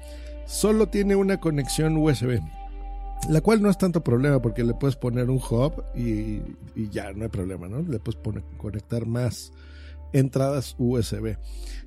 solo 0.46 0.88
tiene 0.88 1.14
una 1.14 1.38
conexión 1.38 1.96
USB. 1.96 2.40
La 3.28 3.42
cual 3.42 3.60
no 3.60 3.68
es 3.68 3.76
tanto 3.76 4.02
problema 4.02 4.40
porque 4.40 4.64
le 4.64 4.74
puedes 4.74 4.96
poner 4.96 5.28
un 5.28 5.36
hub 5.36 5.84
y, 5.94 6.40
ya 6.90 7.12
no 7.12 7.24
hay 7.24 7.28
problema, 7.28 7.68
¿no? 7.68 7.82
Le 7.82 7.98
puedes 7.98 8.20
poner, 8.20 8.42
conectar 8.56 9.06
más 9.06 9.52
entradas 10.12 10.74
USB. 10.78 11.36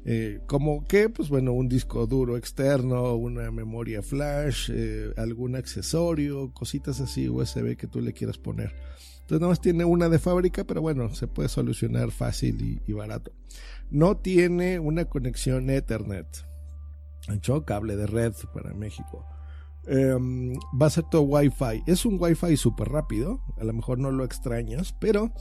Eh, 0.05 0.41
como 0.45 0.85
que, 0.87 1.09
pues 1.09 1.29
bueno, 1.29 1.53
un 1.53 1.67
disco 1.67 2.05
duro 2.05 2.37
externo, 2.37 3.15
una 3.15 3.49
memoria 3.51 4.01
flash, 4.01 4.69
eh, 4.73 5.13
algún 5.17 5.55
accesorio, 5.55 6.51
cositas 6.53 6.99
así 7.01 7.29
USB 7.29 7.75
que 7.75 7.87
tú 7.87 8.01
le 8.01 8.13
quieras 8.13 8.37
poner. 8.37 8.75
Entonces, 9.21 9.39
nada 9.39 9.49
más 9.49 9.61
tiene 9.61 9.85
una 9.85 10.09
de 10.09 10.19
fábrica, 10.19 10.63
pero 10.65 10.81
bueno, 10.81 11.13
se 11.15 11.27
puede 11.27 11.49
solucionar 11.49 12.11
fácil 12.11 12.81
y, 12.85 12.93
barato. 12.93 13.31
No 13.89 14.17
tiene 14.17 14.79
una 14.79 15.05
conexión 15.05 15.69
Ethernet, 15.69 16.27
hecho 17.29 17.63
cable 17.63 17.95
de 17.95 18.07
red 18.07 18.33
para 18.53 18.73
México. 18.73 19.25
Em, 19.87 20.53
va 20.79 20.87
a 20.87 20.89
ser 20.89 21.05
todo 21.09 21.23
Wi-Fi. 21.23 21.83
Es 21.87 22.05
un 22.05 22.17
Wi-Fi 22.19 22.55
súper 22.55 22.89
rápido, 22.89 23.41
a 23.59 23.63
lo 23.63 23.73
mejor 23.73 23.97
no 23.97 24.11
lo 24.11 24.23
extrañas, 24.23 24.93
pero 24.99 25.31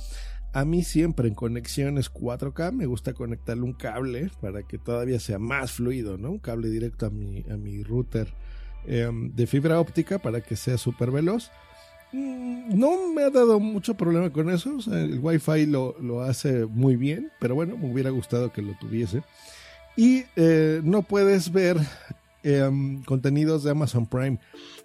a 0.52 0.64
mí 0.64 0.82
siempre 0.82 1.28
en 1.28 1.34
conexiones 1.34 2.12
4K 2.12 2.72
me 2.72 2.86
gusta 2.86 3.12
conectarle 3.12 3.62
un 3.62 3.74
cable 3.74 4.30
para 4.40 4.62
que 4.62 4.78
todavía 4.78 5.20
sea 5.20 5.38
más 5.38 5.72
fluido, 5.72 6.16
¿no? 6.16 6.30
Un 6.30 6.38
cable 6.38 6.70
directo 6.70 7.06
a 7.06 7.10
mi, 7.10 7.44
a 7.50 7.56
mi 7.56 7.82
router 7.82 8.28
em, 8.86 9.30
de 9.34 9.46
fibra 9.46 9.78
óptica 9.78 10.18
para 10.18 10.40
que 10.40 10.56
sea 10.56 10.78
súper 10.78 11.10
veloz. 11.10 11.50
Mm, 12.12 12.78
no 12.78 13.12
me 13.12 13.22
ha 13.22 13.30
dado 13.30 13.60
mucho 13.60 13.94
problema 13.94 14.30
con 14.30 14.50
eso, 14.50 14.78
el 14.90 15.20
Wi-Fi 15.20 15.66
lo, 15.66 15.96
lo, 16.00 16.22
hace 16.22 16.64
muy 16.64 16.96
bien, 16.96 17.30
pero 17.38 17.54
bueno, 17.54 17.76
me 17.76 17.92
hubiera 17.92 18.10
gustado 18.10 18.52
que 18.52 18.62
lo 18.62 18.72
tuviese. 18.80 19.22
Y 19.96 20.24
eh, 20.36 20.80
no 20.82 21.02
puedes 21.02 21.52
ver 21.52 21.76
em, 22.42 23.02
contenidos 23.04 23.62
de 23.62 23.70
Amazon 23.70 24.06
Prime. 24.06 24.38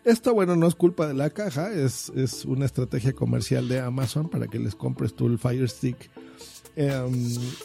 Esto, 0.04 0.34
bueno, 0.34 0.56
no 0.56 0.68
es 0.68 0.76
culpa 0.76 1.08
de 1.08 1.14
la 1.14 1.30
caja, 1.30 1.72
es, 1.72 2.12
es 2.16 2.46
una 2.46 2.66
estrategia 2.66 3.14
comercial 3.14 3.68
de 3.68 3.80
Amazon 3.80 4.30
para 4.30 4.48
que 4.48 4.60
les 4.60 4.76
compres 4.76 5.16
tú 5.16 5.28
el 5.28 5.40
Fire 5.40 5.68
Stick. 5.70 6.10
Em, 6.76 7.14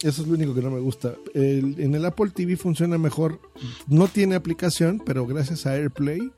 eso 0.03 0.23
es 0.23 0.29
lo 0.29 0.35
único 0.35 0.55
que 0.55 0.63
no 0.63 0.71
me 0.71 0.81
gusta. 0.81 1.15
en 1.35 1.95
el 1.95 2.05
Apple 2.05 2.31
TV 2.35 2.57
funciona 2.57 2.99
mejor. 2.99 3.41
No 3.89 4.09
tiene 4.09 4.35
aplicación, 4.35 5.03
pero 5.05 5.27
gracias 5.27 5.67
a 5.67 5.75
AirPlay, 5.75 6.31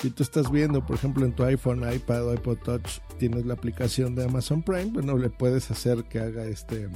si 0.00 0.10
tú 0.10 0.22
estás 0.22 0.50
viendo, 0.50 0.84
por 0.84 0.96
ejemplo, 0.96 1.24
en 1.24 1.32
tu 1.32 1.44
iPhone, 1.44 1.82
iPad 1.90 2.26
o 2.26 2.34
iPod 2.34 2.58
Touch, 2.58 3.00
tienes 3.18 3.46
la 3.46 3.54
aplicación 3.54 4.14
de 4.14 4.24
Amazon 4.24 4.62
Prime, 4.62 4.90
bueno, 4.92 5.16
le 5.16 5.30
puedes 5.30 5.70
hacer 5.70 6.04
que 6.04 6.20
haga 6.20 6.44
este 6.46 6.88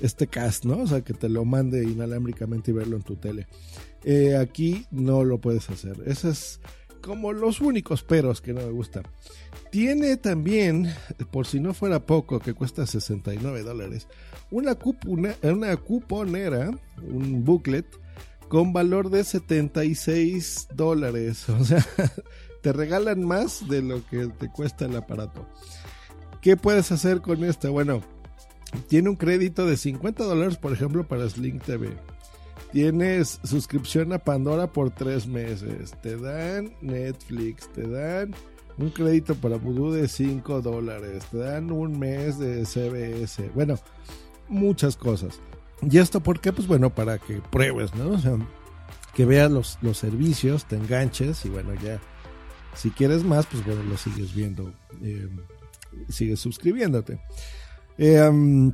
este 0.00 0.26
cast, 0.26 0.64
¿no? 0.64 0.78
O 0.78 0.86
sea, 0.86 1.02
que 1.02 1.14
te 1.14 1.28
lo 1.28 1.44
mande 1.44 1.84
inalámbricamente 1.84 2.70
y 2.70 2.74
verlo 2.74 2.96
en 2.96 3.02
tu 3.02 3.16
tele. 3.16 3.46
Eh, 4.04 4.36
aquí 4.36 4.86
no 4.90 5.24
lo 5.24 5.38
puedes 5.38 5.68
hacer. 5.70 5.96
Esos 6.06 6.24
es 6.24 6.60
como 7.00 7.32
los 7.32 7.60
únicos 7.60 8.02
peros 8.02 8.40
que 8.40 8.52
no 8.52 8.62
me 8.62 8.70
gustan. 8.70 9.04
Tiene 9.70 10.16
también, 10.16 10.92
por 11.30 11.46
si 11.46 11.60
no 11.60 11.74
fuera 11.74 12.06
poco, 12.06 12.40
que 12.40 12.54
cuesta 12.54 12.86
69 12.86 13.62
dólares, 13.62 14.08
una, 14.50 14.76
una 15.42 15.76
cuponera, 15.76 16.70
un 17.02 17.44
booklet, 17.44 17.86
con 18.48 18.72
valor 18.72 19.10
de 19.10 19.24
76 19.24 20.68
dólares. 20.74 21.46
O 21.48 21.64
sea, 21.64 21.84
te 22.62 22.72
regalan 22.72 23.24
más 23.24 23.68
de 23.68 23.82
lo 23.82 24.06
que 24.06 24.28
te 24.28 24.48
cuesta 24.48 24.86
el 24.86 24.96
aparato. 24.96 25.46
¿Qué 26.40 26.56
puedes 26.56 26.92
hacer 26.92 27.20
con 27.20 27.44
esto? 27.44 27.72
Bueno, 27.72 28.02
tiene 28.88 29.10
un 29.10 29.16
crédito 29.16 29.66
de 29.66 29.76
50 29.76 30.24
dólares, 30.24 30.56
por 30.56 30.72
ejemplo, 30.72 31.06
para 31.06 31.28
Sling 31.28 31.58
TV. 31.58 31.96
Tienes 32.74 33.38
suscripción 33.44 34.12
a 34.12 34.18
Pandora 34.18 34.66
por 34.66 34.90
tres 34.90 35.28
meses. 35.28 35.94
Te 36.02 36.16
dan 36.16 36.74
Netflix. 36.80 37.68
Te 37.72 37.86
dan 37.86 38.34
un 38.78 38.90
crédito 38.90 39.36
para 39.36 39.58
Voodoo 39.58 39.92
de 39.92 40.08
5 40.08 40.60
dólares. 40.60 41.24
Te 41.30 41.38
dan 41.38 41.70
un 41.70 41.96
mes 41.96 42.36
de 42.40 42.66
CBS. 42.66 43.48
Bueno, 43.54 43.76
muchas 44.48 44.96
cosas. 44.96 45.38
¿Y 45.88 45.98
esto 45.98 46.20
por 46.20 46.40
qué? 46.40 46.52
Pues 46.52 46.66
bueno, 46.66 46.92
para 46.92 47.18
que 47.18 47.40
pruebes, 47.52 47.94
¿no? 47.94 48.08
O 48.08 48.18
sea, 48.18 48.36
que 49.14 49.24
veas 49.24 49.52
los, 49.52 49.78
los 49.80 49.96
servicios, 49.96 50.64
te 50.64 50.74
enganches 50.74 51.44
y 51.44 51.50
bueno, 51.50 51.74
ya. 51.74 52.00
Si 52.74 52.90
quieres 52.90 53.22
más, 53.22 53.46
pues 53.46 53.64
bueno, 53.64 53.84
lo 53.84 53.96
sigues 53.96 54.34
viendo. 54.34 54.74
Eh, 55.00 55.28
sigues 56.08 56.40
suscribiéndote. 56.40 57.20
Eh, 57.98 58.72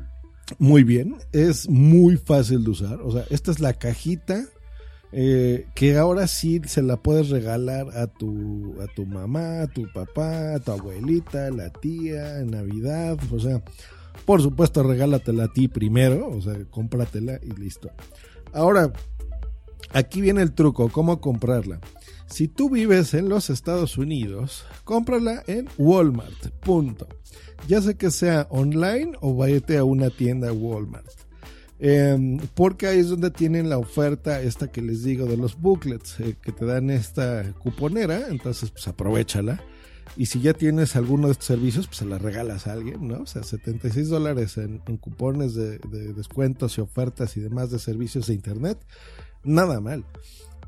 muy 0.58 0.84
bien, 0.84 1.16
es 1.32 1.68
muy 1.68 2.16
fácil 2.16 2.64
de 2.64 2.70
usar. 2.70 3.00
O 3.02 3.12
sea, 3.12 3.24
esta 3.30 3.50
es 3.50 3.60
la 3.60 3.72
cajita 3.74 4.44
eh, 5.12 5.66
que 5.74 5.96
ahora 5.96 6.28
sí 6.28 6.60
se 6.66 6.82
la 6.82 6.96
puedes 6.96 7.30
regalar 7.30 7.96
a 7.96 8.06
tu, 8.06 8.76
a 8.80 8.86
tu 8.94 9.06
mamá, 9.06 9.62
a 9.62 9.66
tu 9.66 9.90
papá, 9.92 10.54
a 10.54 10.60
tu 10.60 10.70
abuelita, 10.70 11.50
la 11.50 11.70
tía, 11.70 12.38
en 12.38 12.52
Navidad. 12.52 13.18
O 13.32 13.40
sea, 13.40 13.62
por 14.24 14.40
supuesto, 14.40 14.82
regálatela 14.82 15.44
a 15.44 15.52
ti 15.52 15.68
primero. 15.68 16.28
O 16.28 16.40
sea, 16.40 16.54
cómpratela 16.70 17.40
y 17.42 17.50
listo. 17.60 17.90
Ahora, 18.52 18.92
aquí 19.92 20.20
viene 20.20 20.42
el 20.42 20.52
truco: 20.52 20.88
¿cómo 20.90 21.20
comprarla? 21.20 21.80
Si 22.30 22.48
tú 22.48 22.70
vives 22.70 23.12
en 23.14 23.28
los 23.28 23.50
Estados 23.50 23.98
Unidos, 23.98 24.64
cómprala 24.84 25.42
en 25.46 25.68
Walmart. 25.76 26.48
Punto 26.60 27.08
ya 27.68 27.80
sea 27.80 27.94
que 27.94 28.10
sea 28.10 28.46
online 28.50 29.12
o 29.20 29.34
váyate 29.34 29.78
a 29.78 29.84
una 29.84 30.10
tienda 30.10 30.52
Walmart. 30.52 31.08
Em, 31.78 32.38
porque 32.54 32.86
ahí 32.86 32.98
es 32.98 33.08
donde 33.08 33.30
tienen 33.30 33.70
la 33.70 33.78
oferta 33.78 34.42
esta 34.42 34.70
que 34.70 34.82
les 34.82 35.02
digo 35.02 35.26
de 35.26 35.38
los 35.38 35.58
booklets, 35.58 36.20
eh, 36.20 36.36
que 36.40 36.52
te 36.52 36.66
dan 36.66 36.90
esta 36.90 37.54
cuponera, 37.54 38.28
entonces 38.28 38.70
pues 38.70 38.86
aprovechala. 38.86 39.62
Y 40.16 40.26
si 40.26 40.40
ya 40.40 40.52
tienes 40.52 40.96
alguno 40.96 41.28
de 41.28 41.32
estos 41.32 41.46
servicios, 41.46 41.86
pues 41.86 41.98
se 41.98 42.04
la 42.04 42.18
regalas 42.18 42.66
a 42.66 42.72
alguien, 42.72 43.06
¿no? 43.06 43.20
O 43.22 43.26
sea, 43.26 43.44
76 43.44 44.08
dólares 44.08 44.58
en, 44.58 44.78
cupones 44.98 45.54
de, 45.54 45.78
descuentos 46.12 46.76
y 46.76 46.80
ofertas 46.80 47.36
y 47.36 47.40
demás 47.40 47.70
de 47.70 47.78
servicios 47.78 48.26
de 48.26 48.34
Internet, 48.34 48.84
nada 49.44 49.80
mal. 49.80 50.04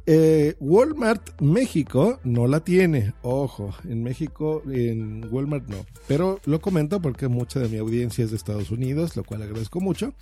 Eh, 0.05 0.57
Walmart 0.59 1.41
México 1.41 2.19
no 2.25 2.47
la 2.47 2.61
tiene. 2.61 3.15
Ojo, 3.23 3.75
en 3.89 4.03
México, 4.03 4.63
en 4.69 5.27
Walmart 5.33 5.69
no. 5.69 5.87
Pero 6.09 6.41
lo 6.45 6.61
comento 6.61 7.01
porque 7.01 7.29
mucha 7.29 7.61
de 7.61 7.69
mi 7.69 7.79
audiencia 7.79 8.25
es 8.25 8.31
de 8.31 8.37
Estados 8.37 8.71
Unidos, 8.71 9.17
lo 9.17 9.25
cual 9.25 9.43
agradezco 9.43 9.81
mucho. 9.81 10.15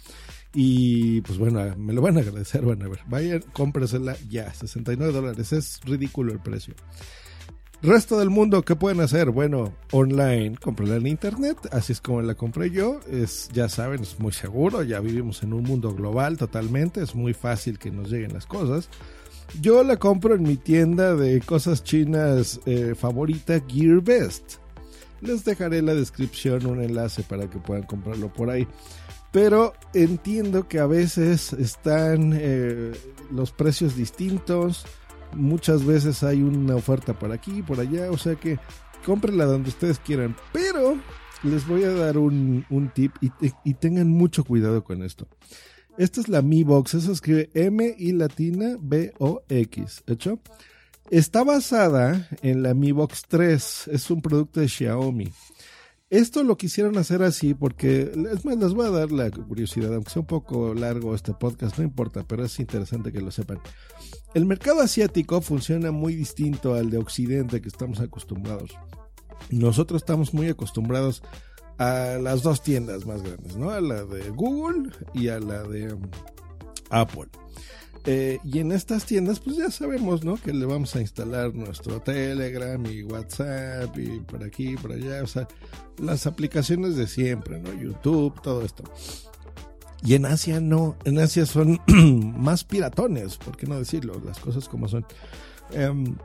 Y 0.54 1.20
pues 1.22 1.38
bueno, 1.38 1.74
me 1.76 1.92
lo 1.92 2.02
van 2.02 2.18
a 2.18 2.20
agradecer. 2.20 2.62
Bueno, 2.62 2.84
a 2.84 2.88
ver, 2.88 3.00
vayan, 3.08 3.42
cómpresela 3.52 4.16
ya. 4.28 4.52
69 4.52 5.12
dólares. 5.12 5.52
Es 5.52 5.80
ridículo 5.84 6.32
el 6.32 6.40
precio. 6.40 6.74
Resto 7.82 8.18
del 8.18 8.28
mundo, 8.28 8.60
¿qué 8.60 8.76
pueden 8.76 9.00
hacer? 9.00 9.30
Bueno, 9.30 9.72
online, 9.92 10.54
cómprala 10.60 10.96
en 10.96 11.06
internet, 11.06 11.56
así 11.72 11.94
es 11.94 12.02
como 12.02 12.20
la 12.20 12.34
compré 12.34 12.70
yo. 12.70 13.00
Es, 13.10 13.48
ya 13.54 13.70
saben, 13.70 14.02
es 14.02 14.20
muy 14.20 14.32
seguro, 14.32 14.82
ya 14.82 15.00
vivimos 15.00 15.42
en 15.42 15.54
un 15.54 15.62
mundo 15.62 15.94
global 15.94 16.36
totalmente, 16.36 17.02
es 17.02 17.14
muy 17.14 17.32
fácil 17.32 17.78
que 17.78 17.90
nos 17.90 18.10
lleguen 18.10 18.34
las 18.34 18.44
cosas. 18.44 18.90
Yo 19.58 19.82
la 19.82 19.96
compro 19.96 20.34
en 20.34 20.42
mi 20.42 20.56
tienda 20.56 21.14
de 21.16 21.40
cosas 21.40 21.82
chinas 21.82 22.60
eh, 22.66 22.94
favorita, 22.94 23.60
Gear 23.66 24.00
Best. 24.00 24.56
Les 25.20 25.44
dejaré 25.44 25.78
en 25.78 25.86
la 25.86 25.94
descripción 25.94 26.66
un 26.66 26.82
enlace 26.82 27.22
para 27.22 27.50
que 27.50 27.58
puedan 27.58 27.82
comprarlo 27.82 28.32
por 28.32 28.48
ahí. 28.48 28.66
Pero 29.32 29.74
entiendo 29.92 30.66
que 30.68 30.78
a 30.78 30.86
veces 30.86 31.52
están 31.52 32.32
eh, 32.34 32.92
los 33.30 33.50
precios 33.52 33.96
distintos. 33.96 34.86
Muchas 35.34 35.84
veces 35.84 36.22
hay 36.22 36.42
una 36.42 36.76
oferta 36.76 37.18
por 37.18 37.32
aquí, 37.32 37.62
por 37.62 37.80
allá. 37.80 38.10
O 38.10 38.18
sea 38.18 38.36
que 38.36 38.58
cómprenla 39.04 39.44
donde 39.44 39.70
ustedes 39.70 39.98
quieran. 39.98 40.36
Pero 40.52 40.96
les 41.42 41.66
voy 41.66 41.84
a 41.84 41.92
dar 41.92 42.18
un, 42.18 42.64
tip 42.94 43.12
y 43.20 43.74
tengan 43.74 44.08
mucho 44.08 44.44
cuidado 44.44 44.84
con 44.84 45.02
esto. 45.02 45.28
Esta 46.00 46.22
es 46.22 46.28
la 46.30 46.40
Mi 46.40 46.64
Box, 46.64 46.94
eso 46.94 47.12
escribe 47.12 47.50
M 47.52 47.94
y 47.98 48.12
latina 48.12 48.78
B 48.80 49.12
O 49.18 49.42
X, 49.50 50.02
¿hecho? 50.06 50.40
Está 51.10 51.44
basada 51.44 52.26
en 52.40 52.62
la 52.62 52.72
Mi 52.72 52.90
Box 52.92 53.24
3, 53.28 53.88
es 53.88 54.10
un 54.10 54.22
producto 54.22 54.60
de 54.60 54.68
Xiaomi. 54.68 55.30
Esto 56.08 56.42
lo 56.42 56.56
quisieron 56.56 56.96
hacer 56.96 57.22
así 57.22 57.52
porque, 57.52 58.10
es 58.32 58.46
más, 58.46 58.56
les 58.56 58.72
voy 58.72 58.86
a 58.86 58.90
dar 58.90 59.12
la 59.12 59.30
curiosidad, 59.30 59.92
aunque 59.92 60.10
sea 60.10 60.20
un 60.20 60.26
poco 60.26 60.72
largo 60.72 61.14
este 61.14 61.34
podcast, 61.34 61.76
no 61.76 61.84
importa, 61.84 62.24
pero 62.26 62.46
es 62.46 62.58
interesante 62.58 63.12
que 63.12 63.20
lo 63.20 63.30
sepan. 63.30 63.58
El 64.32 64.46
mercado 64.46 64.80
asiático 64.80 65.42
funciona 65.42 65.90
muy 65.90 66.14
distinto 66.14 66.76
al 66.76 66.88
de 66.88 66.96
Occidente 66.96 67.60
que 67.60 67.68
estamos 67.68 68.00
acostumbrados. 68.00 68.70
Nosotros 69.50 70.00
estamos 70.00 70.32
muy 70.32 70.48
acostumbrados 70.48 71.22
a 71.22 71.49
las 71.80 72.42
dos 72.42 72.62
tiendas 72.62 73.06
más 73.06 73.22
grandes, 73.22 73.56
¿no? 73.56 73.70
A 73.70 73.80
la 73.80 74.04
de 74.04 74.28
Google 74.30 74.90
y 75.14 75.28
a 75.28 75.40
la 75.40 75.62
de 75.62 75.94
um, 75.94 76.02
Apple. 76.90 77.28
Eh, 78.04 78.38
y 78.44 78.58
en 78.60 78.72
estas 78.72 79.04
tiendas, 79.04 79.40
pues 79.40 79.56
ya 79.56 79.70
sabemos, 79.70 80.24
¿no? 80.24 80.36
Que 80.36 80.52
le 80.52 80.64
vamos 80.66 80.94
a 80.96 81.00
instalar 81.00 81.54
nuestro 81.54 82.00
Telegram 82.00 82.84
y 82.86 83.02
WhatsApp 83.02 83.96
y 83.98 84.20
por 84.20 84.42
aquí, 84.42 84.76
por 84.76 84.92
allá, 84.92 85.22
o 85.22 85.26
sea, 85.26 85.48
las 85.98 86.26
aplicaciones 86.26 86.96
de 86.96 87.06
siempre, 87.06 87.60
¿no? 87.60 87.72
YouTube, 87.72 88.40
todo 88.42 88.62
esto. 88.62 88.84
Y 90.02 90.14
en 90.14 90.24
Asia 90.24 90.60
no, 90.60 90.96
en 91.04 91.18
Asia 91.18 91.44
son 91.44 91.80
más 92.36 92.64
piratones, 92.64 93.36
¿por 93.36 93.56
qué 93.56 93.66
no 93.66 93.78
decirlo? 93.78 94.20
Las 94.24 94.38
cosas 94.38 94.68
como 94.68 94.88
son. 94.88 95.04
Em, 95.72 96.16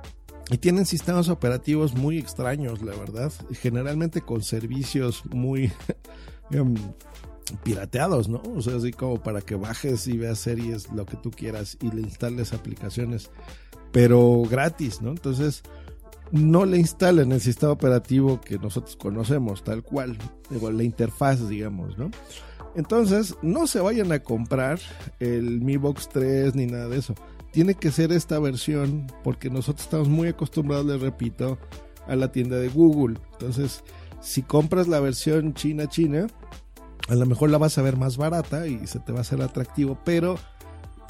y 0.50 0.58
tienen 0.58 0.86
sistemas 0.86 1.30
operativos 1.30 1.96
muy 1.96 2.18
extraños, 2.18 2.82
la 2.82 2.96
verdad. 2.96 3.32
Generalmente 3.52 4.22
con 4.22 4.44
servicios 4.44 5.24
muy 5.32 5.72
em, 6.52 6.76
pirateados, 7.64 8.30
¿no? 8.30 8.42
O 8.56 8.62
sea, 8.62 8.76
así 8.76 8.92
como 8.92 9.22
para 9.22 9.42
que 9.42 9.56
bajes 9.56 10.08
y 10.08 10.18
veas 10.18 10.40
series, 10.40 10.92
lo 10.92 11.06
que 11.06 11.18
tú 11.18 11.32
quieras, 11.32 11.78
y 11.82 11.90
le 11.92 12.02
instales 12.02 12.54
aplicaciones, 12.54 13.32
pero 13.92 14.44
gratis, 14.50 15.02
¿no? 15.02 15.10
Entonces, 15.10 15.64
no 16.32 16.66
le 16.66 16.78
instalen 16.78 17.32
el 17.32 17.42
sistema 17.42 17.72
operativo 17.72 18.40
que 18.42 18.60
nosotros 18.60 18.96
conocemos, 18.96 19.64
tal 19.64 19.84
cual, 19.84 20.18
igual 20.52 20.78
la 20.78 20.84
interfaz, 20.84 21.48
digamos, 21.50 21.98
¿no? 21.98 22.12
Entonces, 22.76 23.36
no 23.42 23.68
se 23.68 23.80
vayan 23.80 24.12
a 24.12 24.20
comprar 24.20 24.80
el 25.20 25.62
Mi 25.62 25.78
Box 25.78 26.10
3 26.10 26.56
ni 26.56 26.68
nada 26.68 26.90
de 26.90 26.98
eso 26.98 27.16
tiene 27.56 27.76
que 27.76 27.90
ser 27.90 28.12
esta 28.12 28.38
versión 28.38 29.08
porque 29.24 29.50
nosotros 29.50 29.86
estamos 29.86 30.10
muy 30.10 30.28
acostumbrados, 30.28 30.86
les 30.88 31.00
repito, 31.00 31.58
a 32.06 32.14
la 32.18 32.30
tienda 32.30 32.58
de 32.58 32.68
Google. 32.68 33.18
Entonces, 33.32 33.82
si 34.20 34.42
compras 34.42 34.90
la 34.90 35.00
versión 35.00 35.54
china-china, 35.54 36.28
a 37.08 37.16
lo 37.16 37.26
mejor 37.26 37.52
la 37.52 37.58
vas 37.58 37.78
a 37.78 37.82
ver 37.82 37.96
más 37.96 38.18
barata 38.18 38.68
y 38.68 38.86
se 38.88 39.00
te 39.00 39.14
va 39.14 39.20
a 39.20 39.22
hacer 39.22 39.42
atractivo, 39.42 39.98
pero 40.04 40.38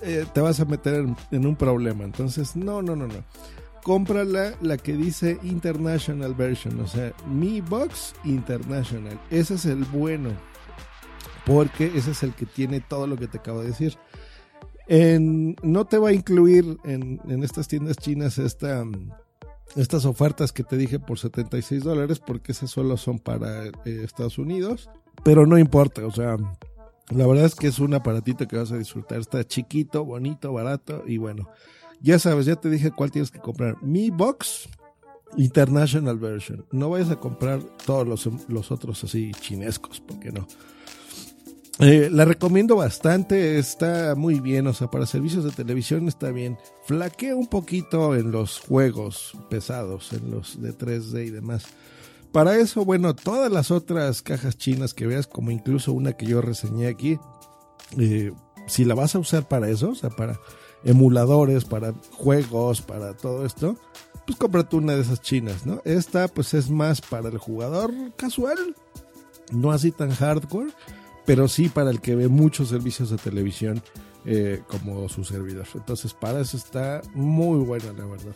eh, 0.04 0.28
te 0.36 0.40
vas 0.40 0.60
a 0.60 0.66
meter 0.66 1.08
en, 1.32 1.48
un 1.48 1.56
problema. 1.56 2.04
Entonces, 2.04 2.56
no, 2.56 2.84
no, 2.84 2.96
no, 2.96 3.08
no. 3.08 3.24
Cómprala 3.82 4.54
la 4.62 4.78
que 4.78 4.94
dice 4.94 5.40
International 5.42 6.36
Version, 6.36 6.80
o 6.80 6.86
sea, 6.86 7.12
Mi 7.28 7.60
Box 7.60 8.14
International. 8.24 9.20
Ese 9.32 9.56
es 9.56 9.66
el 9.66 9.84
bueno, 9.86 10.30
porque 11.44 11.92
ese 11.96 12.12
es 12.12 12.22
el 12.22 12.36
que 12.36 12.46
tiene 12.46 12.82
todo 12.82 13.08
lo 13.08 13.18
que 13.18 13.28
te 13.28 13.40
acabo 13.40 13.62
de 13.62 13.70
decir 13.70 13.98
no 14.88 15.86
te 15.86 15.98
va 15.98 16.10
a 16.10 16.14
incluir 16.14 16.78
en, 16.84 17.20
estas 17.44 17.68
tiendas 17.68 17.98
chinas 17.98 18.38
esta, 18.38 18.84
estas 19.76 20.06
ofertas 20.06 20.52
que 20.52 20.64
te 20.64 20.78
dije 20.78 21.00
por 21.00 21.20
76 21.20 21.84
dólares 21.84 22.20
porque 22.20 22.52
esas 22.52 22.70
solo 22.70 22.98
son 22.98 23.20
para 23.20 23.66
eh, 23.66 23.72
Estados 23.86 24.38
Unidos. 24.38 24.90
Pero 25.24 25.46
no 25.46 25.58
importa, 25.58 26.06
o 26.06 26.12
sea, 26.12 26.38
la 27.10 27.28
verdad 27.28 27.46
es 27.46 27.56
que 27.56 27.68
es 27.68 27.80
un 27.80 27.94
aparatito 27.94 28.48
que 28.48 28.58
vas 28.58 28.72
a 28.72 28.78
disfrutar. 28.78 29.20
Está 29.20 29.44
chiquito, 29.44 30.04
bonito, 30.06 30.54
barato 30.54 31.04
y 31.08 31.18
bueno. 31.18 31.50
Ya 32.02 32.20
sabes, 32.20 32.46
ya 32.46 32.56
te 32.56 32.70
dije 32.70 32.92
cuál 32.92 33.12
tienes 33.12 33.32
que 33.32 33.40
comprar. 33.40 33.82
Mi 33.82 34.10
Box 34.10 34.68
International 35.38 36.18
Version. 36.18 36.66
No 36.72 36.90
vayas 36.90 37.10
a 37.10 37.20
comprar 37.20 37.62
todos 37.86 38.08
los, 38.08 38.30
los 38.50 38.72
otros 38.72 39.04
así 39.04 39.32
chinescos, 39.40 40.02
porque 40.02 40.32
no. 40.32 40.48
Eh, 41.80 42.10
la 42.10 42.24
recomiendo 42.24 42.78
bastante, 42.78 43.60
está 43.60 44.16
muy 44.16 44.40
bien, 44.40 44.66
o 44.68 44.74
sea, 44.74 44.90
para 44.90 45.06
servicios 45.06 45.44
de 45.44 45.52
televisión 45.52 46.08
está 46.08 46.32
bien. 46.32 46.58
Flaquea 46.86 47.36
un 47.36 47.48
poquito 47.48 48.16
en 48.16 48.32
los 48.32 48.60
juegos 48.60 49.38
pesados, 49.50 50.14
en 50.14 50.32
los 50.32 50.62
de 50.62 50.74
3D 50.74 51.28
y 51.28 51.32
demás. 51.32 51.66
Para 52.32 52.58
eso, 52.58 52.86
bueno, 52.86 53.14
todas 53.14 53.52
las 53.52 53.72
otras 53.72 54.22
cajas 54.22 54.58
chinas 54.58 54.94
que 54.94 55.06
veas, 55.06 55.28
como 55.28 55.52
incluso 55.52 55.92
una 55.92 56.14
que 56.14 56.26
yo 56.26 56.42
reseñé 56.42 56.88
aquí, 56.88 57.20
eh, 58.00 58.32
si 58.68 58.86
la 58.86 58.96
vas 58.96 59.16
a 59.16 59.20
usar 59.20 59.48
para 59.48 59.70
eso, 59.70 59.90
o 59.90 59.96
sea, 59.96 60.10
para 60.10 60.40
emuladores, 60.86 61.66
para 61.66 61.94
juegos, 62.14 62.82
para 62.82 63.18
todo 63.18 63.46
esto, 63.46 63.76
pues 64.26 64.38
cómprate 64.38 64.78
una 64.78 64.96
de 64.96 65.02
esas 65.02 65.22
chinas, 65.22 65.66
¿no? 65.66 65.82
Esta 65.84 66.30
pues 66.30 66.54
es 66.54 66.70
más 66.70 67.02
para 67.02 67.28
el 67.28 67.38
jugador 67.38 67.92
casual, 68.16 68.76
no 69.52 69.72
así 69.72 69.92
tan 69.92 70.12
hardcore 70.12 70.72
pero 71.26 71.48
sí 71.48 71.70
para 71.70 71.90
el 71.90 72.02
que 72.02 72.16
ve 72.16 72.28
muchos 72.28 72.70
servicios 72.70 73.10
de 73.10 73.18
televisión 73.18 73.82
eh, 74.26 74.62
como 74.68 75.08
su 75.10 75.24
servidor. 75.24 75.68
Entonces, 75.74 76.14
para 76.14 76.40
eso 76.40 76.58
está 76.58 77.02
muy 77.14 77.60
buena, 77.60 77.94
la 77.94 78.06
verdad. 78.06 78.36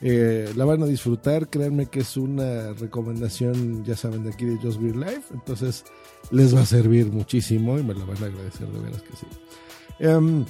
Eh, 0.00 0.52
la 0.54 0.64
van 0.64 0.82
a 0.82 0.86
disfrutar, 0.86 1.48
créanme 1.48 1.86
que 1.86 2.00
es 2.00 2.16
una 2.16 2.72
recomendación, 2.72 3.84
ya 3.84 3.96
saben, 3.96 4.24
de 4.24 4.30
aquí 4.30 4.44
de 4.44 4.56
Just 4.56 4.80
Be 4.80 4.92
Life. 4.92 5.32
Entonces, 5.32 5.84
les 6.30 6.54
va 6.54 6.60
a 6.60 6.66
servir 6.66 7.06
muchísimo 7.10 7.78
y 7.78 7.82
me 7.82 7.94
la 7.94 8.04
van 8.04 8.22
a 8.22 8.26
agradecer, 8.26 8.68
de 8.68 8.80
veras 8.80 9.02
que 9.02 9.16
sí. 9.16 9.26
Em, 9.98 10.44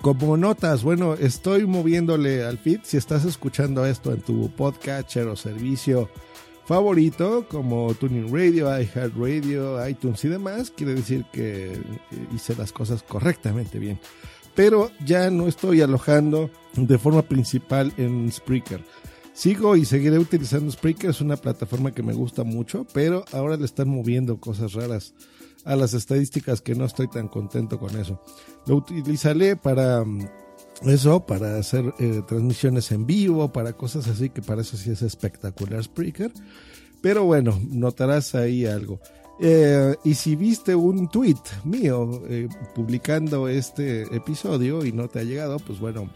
como 0.00 0.36
notas, 0.36 0.82
bueno, 0.82 1.14
estoy 1.14 1.66
moviéndole 1.66 2.44
al 2.44 2.58
feed. 2.58 2.80
Si 2.84 2.96
estás 2.96 3.24
escuchando 3.24 3.84
esto 3.86 4.12
en 4.12 4.20
tu 4.20 4.50
podcatcher 4.54 5.26
o 5.28 5.36
servicio 5.36 6.08
favorito 6.64 7.46
como 7.48 7.92
Tuning 7.94 8.32
Radio, 8.32 8.68
iHeartRadio, 8.80 9.86
iTunes 9.86 10.24
y 10.24 10.28
demás, 10.28 10.70
quiere 10.70 10.94
decir 10.94 11.24
que 11.32 11.80
hice 12.34 12.54
las 12.56 12.72
cosas 12.72 13.02
correctamente 13.02 13.78
bien. 13.78 13.98
Pero 14.54 14.90
ya 15.04 15.30
no 15.30 15.48
estoy 15.48 15.82
alojando 15.82 16.50
de 16.76 16.98
forma 16.98 17.22
principal 17.22 17.92
en 17.96 18.30
Spreaker. 18.30 18.84
Sigo 19.32 19.74
y 19.74 19.84
seguiré 19.84 20.18
utilizando 20.18 20.70
Spreaker, 20.70 21.10
es 21.10 21.20
una 21.20 21.36
plataforma 21.36 21.90
que 21.90 22.04
me 22.04 22.12
gusta 22.12 22.44
mucho, 22.44 22.86
pero 22.92 23.24
ahora 23.32 23.56
le 23.56 23.64
están 23.64 23.88
moviendo 23.88 24.38
cosas 24.38 24.74
raras 24.74 25.12
a 25.64 25.76
las 25.76 25.92
estadísticas 25.94 26.60
que 26.60 26.74
no 26.74 26.84
estoy 26.84 27.08
tan 27.08 27.28
contento 27.28 27.78
con 27.78 27.98
eso. 27.98 28.22
Lo 28.66 28.76
utilizaré 28.76 29.56
para 29.56 30.04
eso 30.86 31.24
para 31.24 31.56
hacer 31.56 31.94
eh, 31.98 32.22
transmisiones 32.26 32.90
en 32.92 33.06
vivo, 33.06 33.52
para 33.52 33.72
cosas 33.72 34.08
así, 34.08 34.30
que 34.30 34.42
para 34.42 34.62
eso 34.62 34.76
sí 34.76 34.90
es 34.90 35.02
espectacular 35.02 35.82
Spreaker. 35.82 36.32
Pero 37.00 37.24
bueno, 37.24 37.60
notarás 37.70 38.34
ahí 38.34 38.66
algo. 38.66 39.00
Eh, 39.40 39.96
y 40.04 40.14
si 40.14 40.36
viste 40.36 40.74
un 40.74 41.08
tweet 41.08 41.40
mío 41.64 42.22
eh, 42.28 42.48
publicando 42.74 43.48
este 43.48 44.02
episodio 44.14 44.84
y 44.84 44.92
no 44.92 45.08
te 45.08 45.20
ha 45.20 45.24
llegado, 45.24 45.58
pues 45.58 45.80
bueno, 45.80 46.08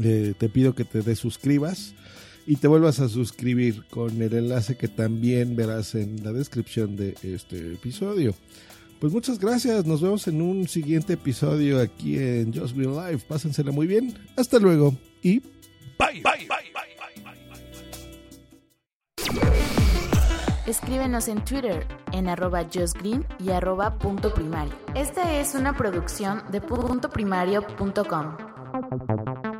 te 0.00 0.48
pido 0.50 0.74
que 0.74 0.84
te 0.84 1.02
desuscribas 1.02 1.94
y 2.46 2.56
te 2.56 2.68
vuelvas 2.68 3.00
a 3.00 3.08
suscribir 3.08 3.84
con 3.90 4.22
el 4.22 4.34
enlace 4.34 4.76
que 4.76 4.88
también 4.88 5.56
verás 5.56 5.94
en 5.94 6.22
la 6.22 6.32
descripción 6.32 6.96
de 6.96 7.14
este 7.22 7.74
episodio. 7.74 8.34
Pues 9.00 9.12
muchas 9.12 9.38
gracias, 9.38 9.84
nos 9.84 10.00
vemos 10.00 10.26
en 10.28 10.40
un 10.40 10.68
siguiente 10.68 11.14
episodio 11.14 11.80
aquí 11.80 12.18
en 12.18 12.54
Just 12.54 12.76
Be 12.76 12.84
Live. 12.84 13.18
Pásensela 13.28 13.72
muy 13.72 13.86
bien, 13.86 14.16
hasta 14.36 14.58
luego 14.58 14.94
y 15.22 15.40
bye. 15.98 16.22
bye, 16.22 16.46
bye, 16.48 16.76
Escríbenos 20.66 21.28
en 21.28 21.44
Twitter 21.44 21.86
en 22.12 22.28
arroba 22.28 22.64
justgreen 22.64 23.24
y 23.38 23.50
arroba 23.50 23.98
punto 23.98 24.34
primario. 24.34 24.74
Esta 24.96 25.38
es 25.38 25.54
una 25.54 25.76
producción 25.76 26.42
de 26.50 26.60
puntoprimario.com. 26.60 29.55